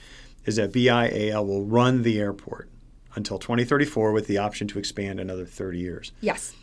is 0.45 0.55
that 0.57 0.71
BIAL 0.71 1.45
will 1.45 1.65
run 1.65 2.03
the 2.03 2.19
airport 2.19 2.69
until 3.15 3.39
2034 3.39 4.11
with 4.11 4.27
the 4.27 4.37
option 4.37 4.67
to 4.69 4.79
expand 4.79 5.19
another 5.19 5.45
30 5.45 5.79
years. 5.79 6.11
Yes. 6.21 6.55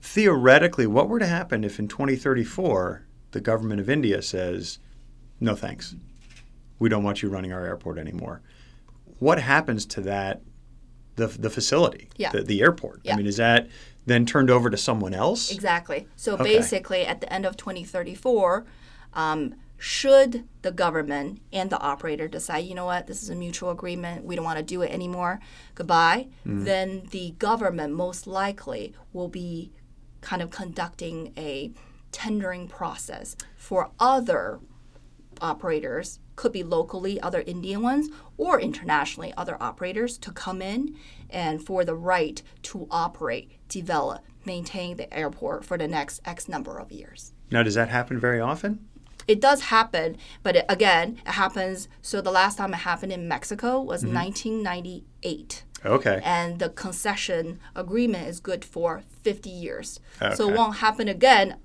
Theoretically, 0.00 0.86
what 0.86 1.08
were 1.08 1.18
to 1.18 1.26
happen 1.26 1.64
if 1.64 1.78
in 1.78 1.88
2034 1.88 3.06
the 3.32 3.40
government 3.40 3.80
of 3.80 3.88
India 3.88 4.20
says, 4.22 4.78
no 5.40 5.54
thanks, 5.54 5.96
we 6.78 6.88
don't 6.88 7.02
want 7.02 7.22
you 7.22 7.28
running 7.28 7.52
our 7.52 7.64
airport 7.64 7.98
anymore? 7.98 8.42
What 9.18 9.40
happens 9.40 9.86
to 9.86 10.00
that, 10.02 10.42
the, 11.16 11.28
the 11.28 11.50
facility, 11.50 12.10
Yeah. 12.16 12.30
the, 12.30 12.42
the 12.42 12.60
airport? 12.60 13.00
I 13.10 13.16
mean, 13.16 13.26
is 13.26 13.38
that 13.38 13.68
then 14.06 14.26
turned 14.26 14.50
over 14.50 14.68
to 14.68 14.76
someone 14.76 15.14
else? 15.14 15.50
Exactly. 15.50 16.06
So 16.16 16.34
Okay. 16.34 16.44
basically, 16.44 17.06
at 17.06 17.20
the 17.22 17.32
end 17.32 17.46
of 17.46 17.56
2034, 17.56 18.66
um, 19.14 19.54
should 19.78 20.44
the 20.62 20.72
government 20.72 21.40
and 21.52 21.70
the 21.70 21.80
operator 21.80 22.28
decide, 22.28 22.64
you 22.64 22.74
know 22.74 22.86
what, 22.86 23.06
this 23.06 23.22
is 23.22 23.30
a 23.30 23.34
mutual 23.34 23.70
agreement, 23.70 24.24
we 24.24 24.36
don't 24.36 24.44
want 24.44 24.58
to 24.58 24.64
do 24.64 24.82
it 24.82 24.90
anymore, 24.90 25.40
goodbye, 25.74 26.28
mm-hmm. 26.46 26.64
then 26.64 27.02
the 27.10 27.32
government 27.38 27.92
most 27.92 28.26
likely 28.26 28.94
will 29.12 29.28
be 29.28 29.72
kind 30.20 30.40
of 30.40 30.50
conducting 30.50 31.32
a 31.36 31.72
tendering 32.12 32.68
process 32.68 33.36
for 33.56 33.90
other 33.98 34.60
operators 35.40 36.20
could 36.36 36.52
be 36.52 36.62
locally 36.62 37.20
other 37.20 37.42
indian 37.44 37.82
ones 37.82 38.08
or 38.36 38.60
internationally 38.60 39.34
other 39.36 39.60
operators 39.60 40.16
to 40.16 40.30
come 40.30 40.62
in 40.62 40.96
and 41.28 41.66
for 41.66 41.84
the 41.84 41.94
right 41.94 42.40
to 42.62 42.86
operate 42.90 43.50
develop 43.68 44.24
maintain 44.46 44.96
the 44.96 45.12
airport 45.12 45.64
for 45.64 45.76
the 45.78 45.88
next 45.88 46.20
x 46.24 46.48
number 46.48 46.78
of 46.78 46.92
years. 46.92 47.32
Now, 47.50 47.62
does 47.62 47.74
that 47.74 47.88
happen 47.88 48.18
very 48.18 48.40
often? 48.40 48.86
It 49.26 49.40
does 49.40 49.62
happen 49.62 50.16
but 50.42 50.56
it, 50.56 50.64
again 50.68 51.18
it 51.26 51.32
happens 51.32 51.88
so 52.02 52.20
the 52.20 52.30
last 52.30 52.58
time 52.58 52.72
it 52.72 52.78
happened 52.78 53.12
in 53.12 53.26
mexico 53.28 53.80
was 53.80 54.02
mm-hmm. 54.02 54.14
1998 54.14 55.64
Okay. 55.86 56.20
and 56.24 56.58
the 56.58 56.70
concession 56.70 57.60
agreement 57.74 58.26
is 58.26 58.40
good 58.40 58.64
for 58.64 59.02
50 59.22 59.50
years. 59.50 60.00
So 60.34 60.48
it 60.48 60.56
won't 60.56 60.76
happen 60.76 61.08
again 61.08 61.56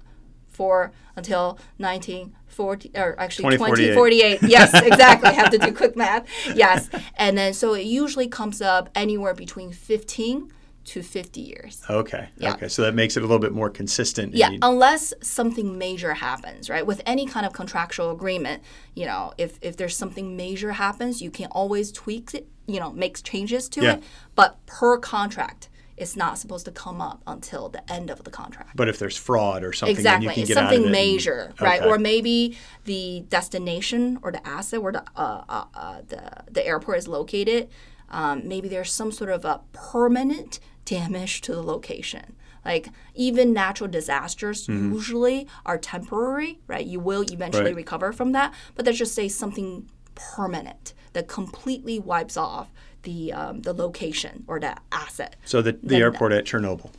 for 0.50 0.92
until 1.16 1.58
1940 1.78 2.92
or 2.96 3.18
actually 3.18 3.56
2048. 3.58 4.40
2048. 4.40 4.50
yes, 4.50 4.74
exactly. 4.84 5.30
I 5.30 5.34
have 5.34 5.52
to 5.52 5.58
do 5.58 5.72
quick 5.72 5.96
math. 5.96 6.28
Yes. 6.54 6.90
And 7.16 7.38
then 7.38 7.54
so 7.54 7.74
it 7.74 7.86
usually 7.86 8.28
comes 8.28 8.62
up 8.62 8.90
anywhere 8.94 9.34
between 9.34 9.72
15 9.72 10.52
to 10.90 11.04
50 11.04 11.42
years. 11.42 11.82
Okay. 11.90 12.30
Yeah. 12.38 12.54
Okay. 12.54 12.68
So 12.68 12.82
that 12.82 12.94
makes 12.96 13.16
it 13.16 13.20
a 13.22 13.26
little 13.28 13.40
bit 13.40 13.52
more 13.54 13.70
consistent. 13.70 14.34
Yeah, 14.34 14.50
you- 14.50 14.60
unless 14.62 15.14
something 15.22 15.78
major 15.78 16.14
happens, 16.16 16.70
right? 16.70 16.86
With 16.86 17.02
any 17.06 17.26
kind 17.28 17.46
of 17.46 17.54
contractual 17.54 18.10
agreement, 18.12 18.64
you 18.96 19.06
know, 19.06 19.34
if 19.38 19.60
if 19.62 19.78
there's 19.78 19.96
something 19.96 20.36
major 20.36 20.72
happens, 20.74 21.22
you 21.22 21.32
can 21.32 21.48
always 21.52 21.92
tweak 21.92 22.34
it, 22.34 22.48
you 22.66 22.80
know, 22.80 22.92
make 22.92 23.22
changes 23.24 23.70
to 23.70 23.82
Yeah. 23.84 23.94
it. 23.94 24.04
But 24.36 24.64
per 24.66 24.98
contract, 24.98 25.70
it's 25.96 26.16
not 26.16 26.38
supposed 26.40 26.66
to 26.66 26.72
come 26.72 27.02
up 27.02 27.22
until 27.28 27.70
the 27.70 27.84
end 27.92 28.10
of 28.10 28.24
the 28.24 28.32
contract. 28.32 28.72
but 28.76 28.88
if 28.88 28.98
there's 28.98 29.18
fraud 29.18 29.64
or 29.64 29.74
something, 29.74 29.96
Exactly, 29.98 30.28
you 30.28 30.34
can 30.34 30.42
it's 30.44 30.48
get 30.48 30.58
out 30.58 30.64
of 30.64 30.70
something 30.70 30.82
it 30.84 30.86
and- 30.86 30.92
major, 30.92 31.54
right? 31.62 31.84
Or 31.84 31.98
maybe 32.00 32.58
the 32.86 33.26
destination 33.30 34.18
or 34.24 34.32
the 34.32 34.46
asset 34.48 34.82
where 34.82 34.94
the 34.94 35.04
uh, 35.16 35.44
uh, 35.50 35.66
uh, 35.76 36.02
the 36.08 36.22
the 36.52 36.66
airport 36.66 36.98
is 36.98 37.08
located. 37.08 37.70
Um, 38.12 38.42
maybe 38.48 38.68
there's 38.70 38.92
some 38.92 39.12
sort 39.12 39.30
of 39.30 39.46
a 39.46 39.62
permanent 39.72 40.60
damage 40.90 41.42
to 41.42 41.54
the 41.54 41.62
location. 41.64 42.36
Like 42.66 42.90
even 43.16 43.54
natural 43.54 43.90
disasters 43.90 44.68
Mm-hmm. 44.68 44.92
usually 44.94 45.48
are 45.66 45.78
temporary, 45.78 46.60
right? 46.68 46.86
You 46.86 47.00
will 47.00 47.24
eventually 47.32 47.66
Right. 47.72 47.76
recover 47.84 48.12
from 48.12 48.32
that, 48.34 48.54
but 48.76 48.86
let's 48.86 48.98
just 48.98 49.16
say 49.16 49.28
something 49.30 49.88
permanent 50.16 50.94
that 51.14 51.28
completely 51.28 51.98
wipes 52.00 52.36
off 52.38 52.68
the 53.04 53.32
um, 53.32 53.62
the 53.62 53.74
location 53.74 54.44
or 54.48 54.60
the 54.60 54.76
asset. 54.92 55.36
So 55.46 55.62
the, 55.62 55.74
the 55.82 55.96
airport 55.98 56.34
at 56.34 56.44
Chernobyl, 56.46 56.92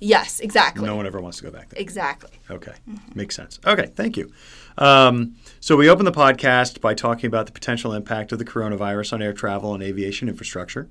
Yes, 0.00 0.40
exactly, 0.40 0.84
no 0.86 0.96
one 0.96 1.06
ever 1.06 1.20
wants 1.20 1.38
to 1.38 1.44
go 1.44 1.50
back 1.50 1.68
there. 1.68 1.80
exactly. 1.80 2.30
Okay, 2.50 2.72
makes 3.14 3.34
sense. 3.36 3.60
Okay, 3.66 3.88
thank 3.94 4.16
you. 4.16 4.30
Um, 4.78 5.36
so 5.60 5.76
we 5.76 5.88
opened 5.90 6.06
the 6.06 6.12
podcast 6.12 6.80
by 6.80 6.94
talking 6.94 7.26
about 7.28 7.46
the 7.46 7.52
potential 7.52 7.92
impact 7.92 8.32
of 8.32 8.38
the 8.38 8.44
coronavirus 8.44 9.12
on 9.12 9.22
air 9.22 9.32
travel 9.34 9.74
and 9.74 9.82
aviation 9.82 10.28
infrastructure. 10.28 10.88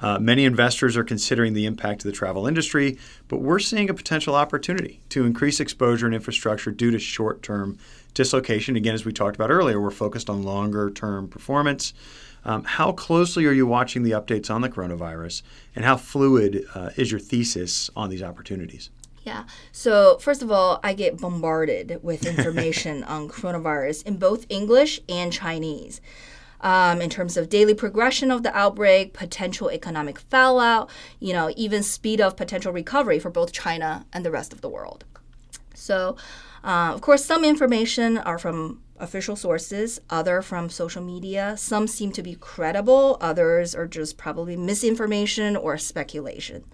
Uh, 0.00 0.18
many 0.18 0.44
investors 0.44 0.96
are 0.96 1.04
considering 1.04 1.54
the 1.54 1.66
impact 1.66 2.02
of 2.02 2.04
the 2.04 2.12
travel 2.12 2.46
industry, 2.46 2.98
but 3.26 3.38
we're 3.38 3.58
seeing 3.58 3.90
a 3.90 3.94
potential 3.94 4.34
opportunity 4.34 5.00
to 5.08 5.24
increase 5.24 5.60
exposure 5.60 6.06
and 6.06 6.14
infrastructure 6.14 6.70
due 6.70 6.90
to 6.90 6.98
short-term 6.98 7.78
dislocation. 8.14 8.76
Again, 8.76 8.94
as 8.94 9.04
we 9.04 9.12
talked 9.12 9.36
about 9.36 9.50
earlier, 9.50 9.80
we're 9.80 9.90
focused 9.90 10.30
on 10.30 10.42
longer-term 10.42 11.28
performance. 11.28 11.94
Um, 12.44 12.64
how 12.64 12.92
closely 12.92 13.46
are 13.46 13.52
you 13.52 13.66
watching 13.66 14.04
the 14.04 14.12
updates 14.12 14.52
on 14.52 14.60
the 14.60 14.68
coronavirus, 14.68 15.42
and 15.74 15.84
how 15.84 15.96
fluid 15.96 16.64
uh, 16.74 16.90
is 16.96 17.10
your 17.10 17.20
thesis 17.20 17.90
on 17.96 18.10
these 18.10 18.22
opportunities? 18.22 18.90
Yeah. 19.24 19.44
So, 19.72 20.16
first 20.18 20.42
of 20.42 20.50
all, 20.50 20.80
I 20.82 20.94
get 20.94 21.18
bombarded 21.18 22.00
with 22.02 22.24
information 22.38 23.04
on 23.04 23.28
coronavirus 23.28 24.06
in 24.06 24.16
both 24.16 24.46
English 24.48 25.00
and 25.08 25.32
Chinese. 25.32 26.00
Um, 26.60 27.00
in 27.00 27.08
terms 27.08 27.36
of 27.36 27.48
daily 27.48 27.72
progression 27.72 28.32
of 28.32 28.42
the 28.42 28.56
outbreak, 28.56 29.12
potential 29.12 29.70
economic 29.70 30.18
fallout, 30.18 30.90
you 31.20 31.32
know, 31.32 31.52
even 31.56 31.84
speed 31.84 32.20
of 32.20 32.36
potential 32.36 32.72
recovery 32.72 33.20
for 33.20 33.30
both 33.30 33.52
China 33.52 34.06
and 34.12 34.24
the 34.24 34.32
rest 34.32 34.52
of 34.52 34.60
the 34.60 34.68
world. 34.68 35.04
So, 35.74 36.16
uh, 36.64 36.90
of 36.92 37.00
course, 37.00 37.24
some 37.24 37.44
information 37.44 38.18
are 38.18 38.38
from 38.38 38.82
official 38.98 39.36
sources, 39.36 40.00
other 40.10 40.42
from 40.42 40.68
social 40.68 41.02
media. 41.02 41.56
Some 41.56 41.86
seem 41.86 42.12
to 42.12 42.22
be 42.22 42.34
credible, 42.34 43.16
others 43.20 43.74
are 43.74 43.86
just 43.86 44.18
probably 44.18 44.56
misinformation 44.56 45.56
or 45.56 45.78
speculation. 45.78 46.64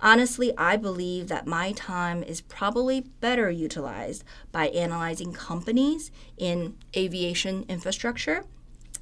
Honestly, 0.00 0.56
I 0.56 0.76
believe 0.76 1.26
that 1.26 1.46
my 1.46 1.72
time 1.72 2.22
is 2.22 2.40
probably 2.40 3.00
better 3.00 3.50
utilized 3.50 4.22
by 4.52 4.68
analyzing 4.68 5.32
companies 5.32 6.12
in 6.36 6.76
aviation 6.96 7.64
infrastructure 7.68 8.44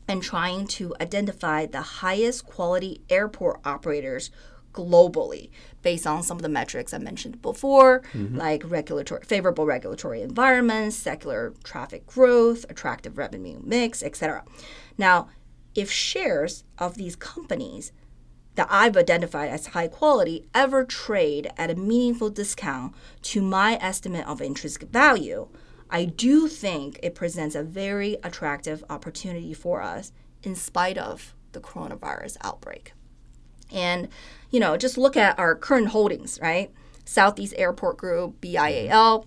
and 0.08 0.22
trying 0.22 0.66
to 0.66 0.94
identify 1.00 1.66
the 1.66 1.80
highest 1.80 2.46
quality 2.46 3.00
airport 3.10 3.60
operators 3.64 4.30
globally 4.72 5.50
based 5.82 6.06
on 6.06 6.22
some 6.22 6.36
of 6.36 6.42
the 6.42 6.48
metrics 6.48 6.92
I 6.92 6.98
mentioned 6.98 7.40
before, 7.42 8.02
mm-hmm. 8.12 8.36
like 8.36 8.62
regulatory 8.64 9.24
favorable 9.24 9.66
regulatory 9.66 10.22
environments, 10.22 10.96
secular 10.96 11.54
traffic 11.64 12.06
growth, 12.06 12.66
attractive 12.68 13.18
revenue 13.18 13.60
mix, 13.64 14.02
etc. 14.02 14.44
Now, 14.98 15.28
if 15.74 15.90
shares 15.90 16.64
of 16.78 16.96
these 16.96 17.16
companies 17.16 17.92
that 18.54 18.68
I've 18.70 18.96
identified 18.96 19.50
as 19.50 19.68
high 19.68 19.88
quality 19.88 20.46
ever 20.54 20.84
trade 20.84 21.50
at 21.56 21.70
a 21.70 21.74
meaningful 21.74 22.30
discount 22.30 22.94
to 23.22 23.42
my 23.42 23.78
estimate 23.80 24.26
of 24.26 24.40
intrinsic 24.40 24.88
value, 24.88 25.48
I 25.90 26.04
do 26.04 26.48
think 26.48 26.98
it 27.02 27.14
presents 27.14 27.54
a 27.54 27.62
very 27.62 28.16
attractive 28.22 28.84
opportunity 28.90 29.54
for 29.54 29.82
us 29.82 30.12
in 30.42 30.54
spite 30.54 30.98
of 30.98 31.34
the 31.52 31.60
coronavirus 31.60 32.36
outbreak. 32.42 32.92
And, 33.72 34.08
you 34.50 34.60
know, 34.60 34.76
just 34.76 34.98
look 34.98 35.16
at 35.16 35.38
our 35.38 35.54
current 35.54 35.88
holdings, 35.88 36.38
right? 36.40 36.70
Southeast 37.04 37.54
Airport 37.56 37.96
Group, 37.98 38.40
BIAL, 38.40 39.26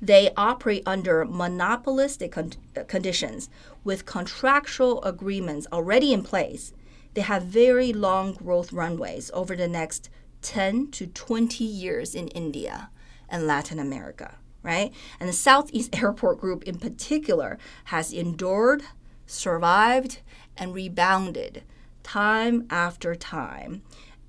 they 0.00 0.30
operate 0.36 0.82
under 0.86 1.24
monopolistic 1.24 2.32
con- 2.32 2.52
uh, 2.76 2.84
conditions 2.84 3.48
with 3.82 4.04
contractual 4.04 5.02
agreements 5.02 5.66
already 5.72 6.12
in 6.12 6.22
place. 6.22 6.72
They 7.14 7.22
have 7.22 7.44
very 7.44 7.92
long 7.92 8.32
growth 8.34 8.72
runways 8.72 9.30
over 9.32 9.56
the 9.56 9.68
next 9.68 10.10
10 10.42 10.90
to 10.92 11.06
20 11.06 11.64
years 11.64 12.14
in 12.14 12.28
India 12.28 12.90
and 13.28 13.46
Latin 13.46 13.78
America, 13.78 14.36
right? 14.66 14.92
And 15.20 15.28
the 15.28 15.32
Southeast 15.32 15.96
Airport 16.02 16.40
Group 16.40 16.64
in 16.64 16.78
particular 16.78 17.56
has 17.84 18.12
endured, 18.12 18.82
survived, 19.26 20.18
and 20.56 20.74
rebounded 20.74 21.62
time 22.02 22.66
after 22.68 23.14
time 23.14 23.82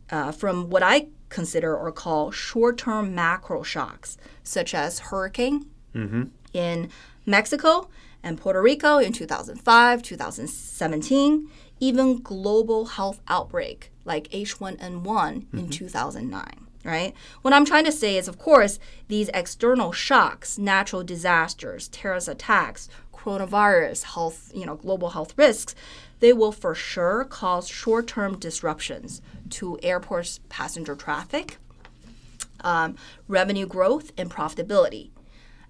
uh, 0.10 0.32
from 0.32 0.69
what 0.69 0.84
I 0.84 1.08
consider 1.30 1.76
or 1.76 1.91
call 1.91 2.32
short 2.32 2.78
term 2.78 3.13
macro 3.13 3.63
shocks, 3.63 4.17
such 4.43 4.73
as 4.73 5.00
hurricane 5.00 5.65
mm-hmm. 5.93 6.23
in 6.54 6.89
Mexico 7.26 7.89
and 8.23 8.38
Puerto 8.38 8.62
Rico 8.62 8.97
in 8.97 9.12
2005, 9.13 10.02
2017, 10.02 11.50
even 11.80 12.21
global 12.21 12.86
health 12.86 13.21
outbreak 13.28 13.91
like 14.06 14.30
H1N1 14.30 14.80
mm-hmm. 14.80 15.58
in 15.58 15.69
2009 15.69 16.66
right? 16.84 17.13
What 17.42 17.54
I'm 17.54 17.66
trying 17.66 17.86
to 17.86 17.92
say 17.92 18.18
is, 18.18 18.28
of 18.28 18.38
course, 18.38 18.80
these 19.08 19.30
external 19.34 19.92
shocks, 19.92 20.58
natural 20.58 21.04
disasters, 21.04 21.88
terrorist 21.90 22.28
attacks, 22.28 22.90
coronavirus, 23.13 24.04
health, 24.04 24.52
you 24.54 24.66
know, 24.66 24.76
global 24.76 25.10
health 25.10 25.34
risks, 25.38 25.76
they 26.20 26.34
will 26.34 26.52
for 26.52 26.74
sure 26.74 27.26
cause 27.26 27.68
short-term 27.68 28.40
disruptions 28.40 29.22
to 29.50 29.78
airports' 29.84 30.40
passenger 30.50 30.96
traffic, 30.96 31.58
um, 32.62 32.96
revenue 33.28 33.68
growth, 33.68 34.12
and 34.18 34.32
profitability. 34.32 35.12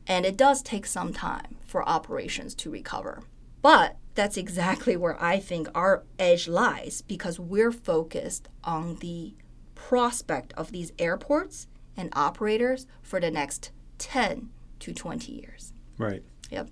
And 0.05 0.25
it 0.25 0.37
does 0.37 0.61
take 0.61 0.85
some 0.85 1.11
time 1.13 1.57
for 1.65 1.87
operations 1.87 2.55
to 2.55 2.69
recover. 2.69 3.23
But 3.61 3.97
that's 4.15 4.37
exactly 4.37 4.95
where 4.95 5.21
I 5.21 5.39
think 5.39 5.67
our 5.75 6.03
edge 6.17 6.47
lies 6.47 7.01
because 7.01 7.39
we're 7.39 7.71
focused 7.71 8.47
on 8.63 8.95
the 8.97 9.33
prospect 9.77 10.53
of 10.53 10.71
these 10.71 10.91
airports 10.99 11.67
and 11.95 12.09
operators 12.13 12.87
for 13.01 13.19
the 13.19 13.31
next 13.31 13.71
10 13.99 14.49
to 14.79 14.93
20 14.93 15.31
years. 15.31 15.73
Right. 15.97 16.23
Yep. 16.49 16.69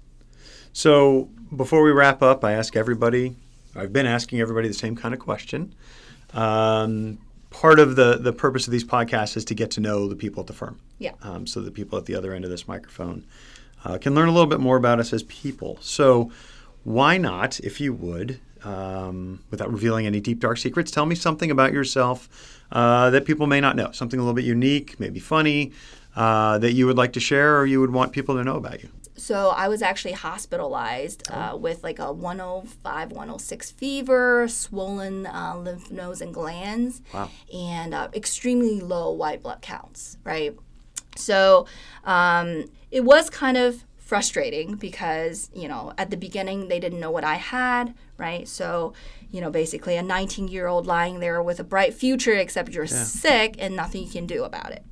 So 0.73 1.29
before 1.55 1.83
we 1.83 1.91
wrap 1.91 2.21
up, 2.21 2.43
I 2.43 2.51
ask 2.51 2.75
everybody, 2.75 3.35
I've 3.75 3.93
been 3.93 4.05
asking 4.05 4.41
everybody 4.41 4.67
the 4.67 4.73
same 4.73 4.95
kind 4.95 5.13
of 5.13 5.19
question. 5.19 5.73
Um, 6.33 7.19
part 7.49 7.79
of 7.79 7.95
the, 7.95 8.17
the 8.17 8.33
purpose 8.33 8.67
of 8.67 8.71
these 8.71 8.83
podcasts 8.83 9.37
is 9.37 9.45
to 9.45 9.55
get 9.55 9.71
to 9.71 9.79
know 9.79 10.07
the 10.07 10.15
people 10.15 10.41
at 10.41 10.47
the 10.47 10.53
firm. 10.53 10.79
Yeah. 10.99 11.13
Um, 11.21 11.47
so 11.47 11.61
the 11.61 11.71
people 11.71 11.97
at 11.97 12.05
the 12.05 12.15
other 12.15 12.33
end 12.33 12.43
of 12.43 12.51
this 12.51 12.67
microphone 12.67 13.25
uh, 13.85 13.97
can 13.97 14.13
learn 14.15 14.27
a 14.27 14.31
little 14.31 14.49
bit 14.49 14.59
more 14.59 14.77
about 14.77 14.99
us 14.99 15.13
as 15.13 15.23
people. 15.23 15.77
So 15.79 16.31
why 16.83 17.17
not, 17.17 17.59
if 17.61 17.79
you 17.79 17.93
would, 17.93 18.39
um, 18.65 19.43
without 19.51 19.71
revealing 19.71 20.05
any 20.05 20.19
deep 20.19 20.39
dark 20.39 20.57
secrets, 20.57 20.91
tell 20.91 21.05
me 21.05 21.15
something 21.15 21.51
about 21.51 21.71
yourself 21.71 22.27
uh, 22.71 23.09
that 23.11 23.25
people 23.25 23.47
may 23.47 23.61
not 23.61 23.75
know, 23.75 23.91
something 23.91 24.19
a 24.19 24.23
little 24.23 24.35
bit 24.35 24.45
unique, 24.45 24.99
maybe 24.99 25.19
funny, 25.19 25.71
uh, 26.15 26.57
that 26.57 26.73
you 26.73 26.87
would 26.87 26.97
like 26.97 27.13
to 27.13 27.19
share 27.19 27.57
or 27.57 27.65
you 27.65 27.79
would 27.79 27.91
want 27.91 28.11
people 28.11 28.35
to 28.35 28.43
know 28.43 28.55
about 28.55 28.81
you. 28.81 28.89
So 29.17 29.49
I 29.49 29.69
was 29.69 29.81
actually 29.81 30.11
hospitalized 30.11 31.31
uh, 31.31 31.51
oh. 31.53 31.57
with 31.57 31.83
like 31.83 31.99
a 31.99 32.11
105, 32.11 33.11
106 33.11 33.71
fever, 33.71 34.47
swollen 34.47 35.25
uh, 35.25 35.55
lymph 35.55 35.89
nodes 35.89 36.21
and 36.21 36.33
glands, 36.33 37.01
wow. 37.13 37.29
and 37.53 37.93
uh, 37.93 38.09
extremely 38.13 38.81
low 38.81 39.11
white 39.11 39.41
blood 39.41 39.61
counts, 39.61 40.17
right? 40.25 40.55
So 41.15 41.65
um, 42.03 42.65
it 42.91 43.05
was 43.05 43.29
kind 43.29 43.55
of 43.55 43.85
frustrating 44.05 44.75
because, 44.75 45.49
you 45.53 45.67
know, 45.67 45.91
at 45.97 46.11
the 46.11 46.15
beginning 46.17 46.67
they 46.67 46.79
didn't 46.79 46.99
know 46.99 47.11
what 47.11 47.23
I 47.23 47.35
had, 47.35 47.95
right? 48.17 48.47
So, 48.47 48.93
you 49.31 49.41
know, 49.41 49.49
basically 49.49 49.97
a 49.97 50.03
19 50.03 50.47
year 50.47 50.67
old 50.67 50.85
lying 50.85 51.19
there 51.19 51.41
with 51.41 51.59
a 51.59 51.63
bright 51.63 51.93
future, 51.93 52.35
except 52.35 52.71
you're 52.71 52.85
yeah. 52.85 53.03
sick 53.03 53.55
and 53.57 53.75
nothing 53.75 54.03
you 54.03 54.09
can 54.09 54.27
do 54.27 54.43
about 54.43 54.71
it. 54.71 54.85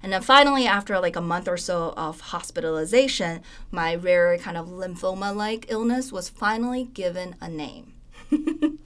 And 0.00 0.12
then 0.12 0.22
finally, 0.22 0.66
after 0.66 0.98
like 1.00 1.16
a 1.16 1.20
month 1.20 1.48
or 1.48 1.56
so 1.56 1.92
of 1.96 2.20
hospitalization, 2.20 3.42
my 3.70 3.94
rare 3.96 4.38
kind 4.38 4.56
of 4.56 4.68
lymphoma 4.68 5.34
like 5.34 5.66
illness 5.68 6.12
was 6.12 6.28
finally 6.28 6.84
given 6.84 7.34
a 7.40 7.48
name. 7.48 7.92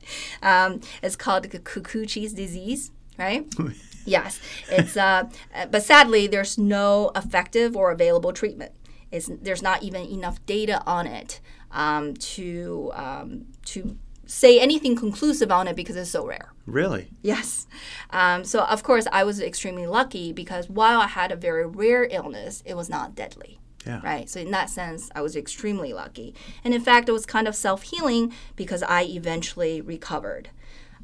um, 0.42 0.80
it's 1.02 1.16
called 1.16 1.48
Kikuchi's 1.48 2.32
disease, 2.32 2.90
right? 3.18 3.46
yes, 4.04 4.40
it's. 4.70 4.96
Uh, 4.96 5.24
but 5.70 5.82
sadly, 5.82 6.26
there's 6.26 6.58
no 6.58 7.12
effective 7.14 7.76
or 7.76 7.90
available 7.90 8.32
treatment. 8.32 8.72
It's, 9.10 9.30
there's 9.40 9.62
not 9.62 9.82
even 9.82 10.04
enough 10.06 10.44
data 10.46 10.82
on 10.86 11.06
it 11.06 11.40
um, 11.70 12.14
to 12.14 12.90
um, 12.94 13.46
to 13.66 13.96
say 14.26 14.58
anything 14.58 14.96
conclusive 14.96 15.52
on 15.52 15.68
it 15.68 15.76
because 15.76 15.96
it's 15.96 16.10
so 16.10 16.26
rare. 16.26 16.52
Really? 16.66 17.08
Yes. 17.22 17.68
Um, 18.10 18.44
so 18.44 18.64
of 18.64 18.82
course 18.82 19.06
I 19.12 19.22
was 19.22 19.40
extremely 19.40 19.86
lucky 19.86 20.32
because 20.32 20.68
while 20.68 21.00
I 21.00 21.06
had 21.06 21.30
a 21.30 21.36
very 21.36 21.64
rare 21.64 22.08
illness, 22.10 22.62
it 22.66 22.74
was 22.74 22.88
not 22.88 23.14
deadly. 23.14 23.60
Yeah. 23.86 24.00
Right. 24.02 24.28
So 24.28 24.40
in 24.40 24.50
that 24.50 24.68
sense, 24.68 25.10
I 25.14 25.22
was 25.22 25.36
extremely 25.36 25.92
lucky, 25.92 26.34
and 26.64 26.74
in 26.74 26.80
fact, 26.80 27.08
it 27.08 27.12
was 27.12 27.24
kind 27.24 27.46
of 27.46 27.54
self 27.54 27.82
healing 27.82 28.32
because 28.56 28.82
I 28.82 29.04
eventually 29.04 29.80
recovered. 29.80 30.50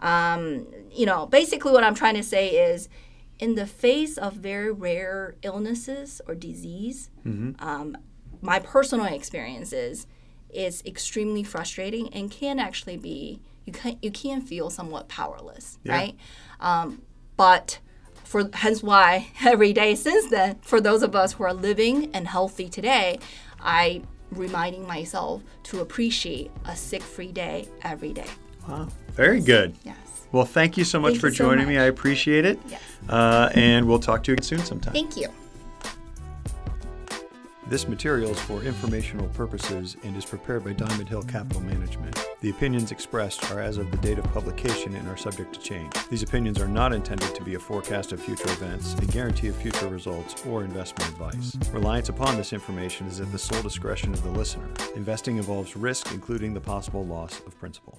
Um, 0.00 0.66
you 0.90 1.06
know, 1.06 1.26
basically, 1.26 1.70
what 1.70 1.84
I'm 1.84 1.94
trying 1.94 2.16
to 2.16 2.24
say 2.24 2.48
is 2.48 2.88
in 3.42 3.56
the 3.56 3.66
face 3.66 4.16
of 4.16 4.34
very 4.34 4.70
rare 4.70 5.34
illnesses 5.42 6.20
or 6.28 6.34
disease, 6.36 7.10
mm-hmm. 7.26 7.50
um, 7.58 7.96
my 8.40 8.60
personal 8.60 9.06
experiences 9.06 10.06
is 10.48 10.80
extremely 10.86 11.42
frustrating 11.42 12.08
and 12.14 12.30
can 12.30 12.60
actually 12.60 12.96
be 12.96 13.40
you 13.64 13.72
can 13.72 13.98
you 14.00 14.12
can 14.12 14.42
feel 14.42 14.70
somewhat 14.70 15.08
powerless, 15.08 15.80
yeah. 15.82 15.92
right? 15.92 16.16
Um, 16.60 17.02
but 17.36 17.80
for 18.22 18.48
hence 18.52 18.80
why 18.80 19.32
every 19.44 19.72
day 19.72 19.96
since 19.96 20.30
then, 20.30 20.60
for 20.62 20.80
those 20.80 21.02
of 21.02 21.16
us 21.16 21.32
who 21.32 21.42
are 21.42 21.52
living 21.52 22.14
and 22.14 22.28
healthy 22.28 22.68
today, 22.68 23.18
I 23.60 24.02
reminding 24.30 24.86
myself 24.86 25.42
to 25.64 25.80
appreciate 25.80 26.52
a 26.64 26.76
sick-free 26.76 27.32
day 27.32 27.68
every 27.82 28.12
day. 28.12 28.30
Wow, 28.68 28.86
very 29.14 29.40
good. 29.40 29.74
Yes. 29.82 30.11
Well, 30.32 30.46
thank 30.46 30.76
you 30.76 30.84
so 30.84 30.98
much 30.98 31.12
thank 31.12 31.20
for 31.20 31.30
joining 31.30 31.66
so 31.66 31.70
me. 31.70 31.78
I 31.78 31.84
appreciate 31.84 32.44
it. 32.44 32.58
Yes. 32.66 32.80
Uh, 33.08 33.50
and 33.54 33.86
we'll 33.86 33.98
talk 33.98 34.24
to 34.24 34.32
you 34.32 34.38
soon 34.42 34.60
sometime. 34.60 34.94
Thank 34.94 35.16
you. 35.16 35.28
This 37.68 37.88
material 37.88 38.30
is 38.32 38.40
for 38.40 38.62
informational 38.62 39.28
purposes 39.28 39.96
and 40.02 40.14
is 40.14 40.26
prepared 40.26 40.62
by 40.62 40.74
Diamond 40.74 41.08
Hill 41.08 41.22
Capital 41.22 41.62
Management. 41.62 42.22
The 42.40 42.50
opinions 42.50 42.92
expressed 42.92 43.50
are 43.50 43.60
as 43.60 43.78
of 43.78 43.90
the 43.90 43.96
date 43.96 44.18
of 44.18 44.24
publication 44.24 44.94
and 44.94 45.08
are 45.08 45.16
subject 45.16 45.54
to 45.54 45.60
change. 45.60 45.90
These 46.10 46.22
opinions 46.22 46.60
are 46.60 46.68
not 46.68 46.92
intended 46.92 47.34
to 47.34 47.42
be 47.42 47.54
a 47.54 47.58
forecast 47.58 48.12
of 48.12 48.20
future 48.20 48.50
events, 48.50 48.92
a 48.94 49.06
guarantee 49.06 49.48
of 49.48 49.56
future 49.56 49.88
results, 49.88 50.44
or 50.44 50.64
investment 50.64 51.10
advice. 51.12 51.56
Reliance 51.72 52.10
upon 52.10 52.36
this 52.36 52.52
information 52.52 53.06
is 53.06 53.20
at 53.20 53.32
the 53.32 53.38
sole 53.38 53.62
discretion 53.62 54.12
of 54.12 54.22
the 54.22 54.30
listener. 54.30 54.68
Investing 54.94 55.38
involves 55.38 55.74
risk, 55.74 56.12
including 56.12 56.52
the 56.52 56.60
possible 56.60 57.06
loss 57.06 57.40
of 57.46 57.58
principal. 57.58 57.98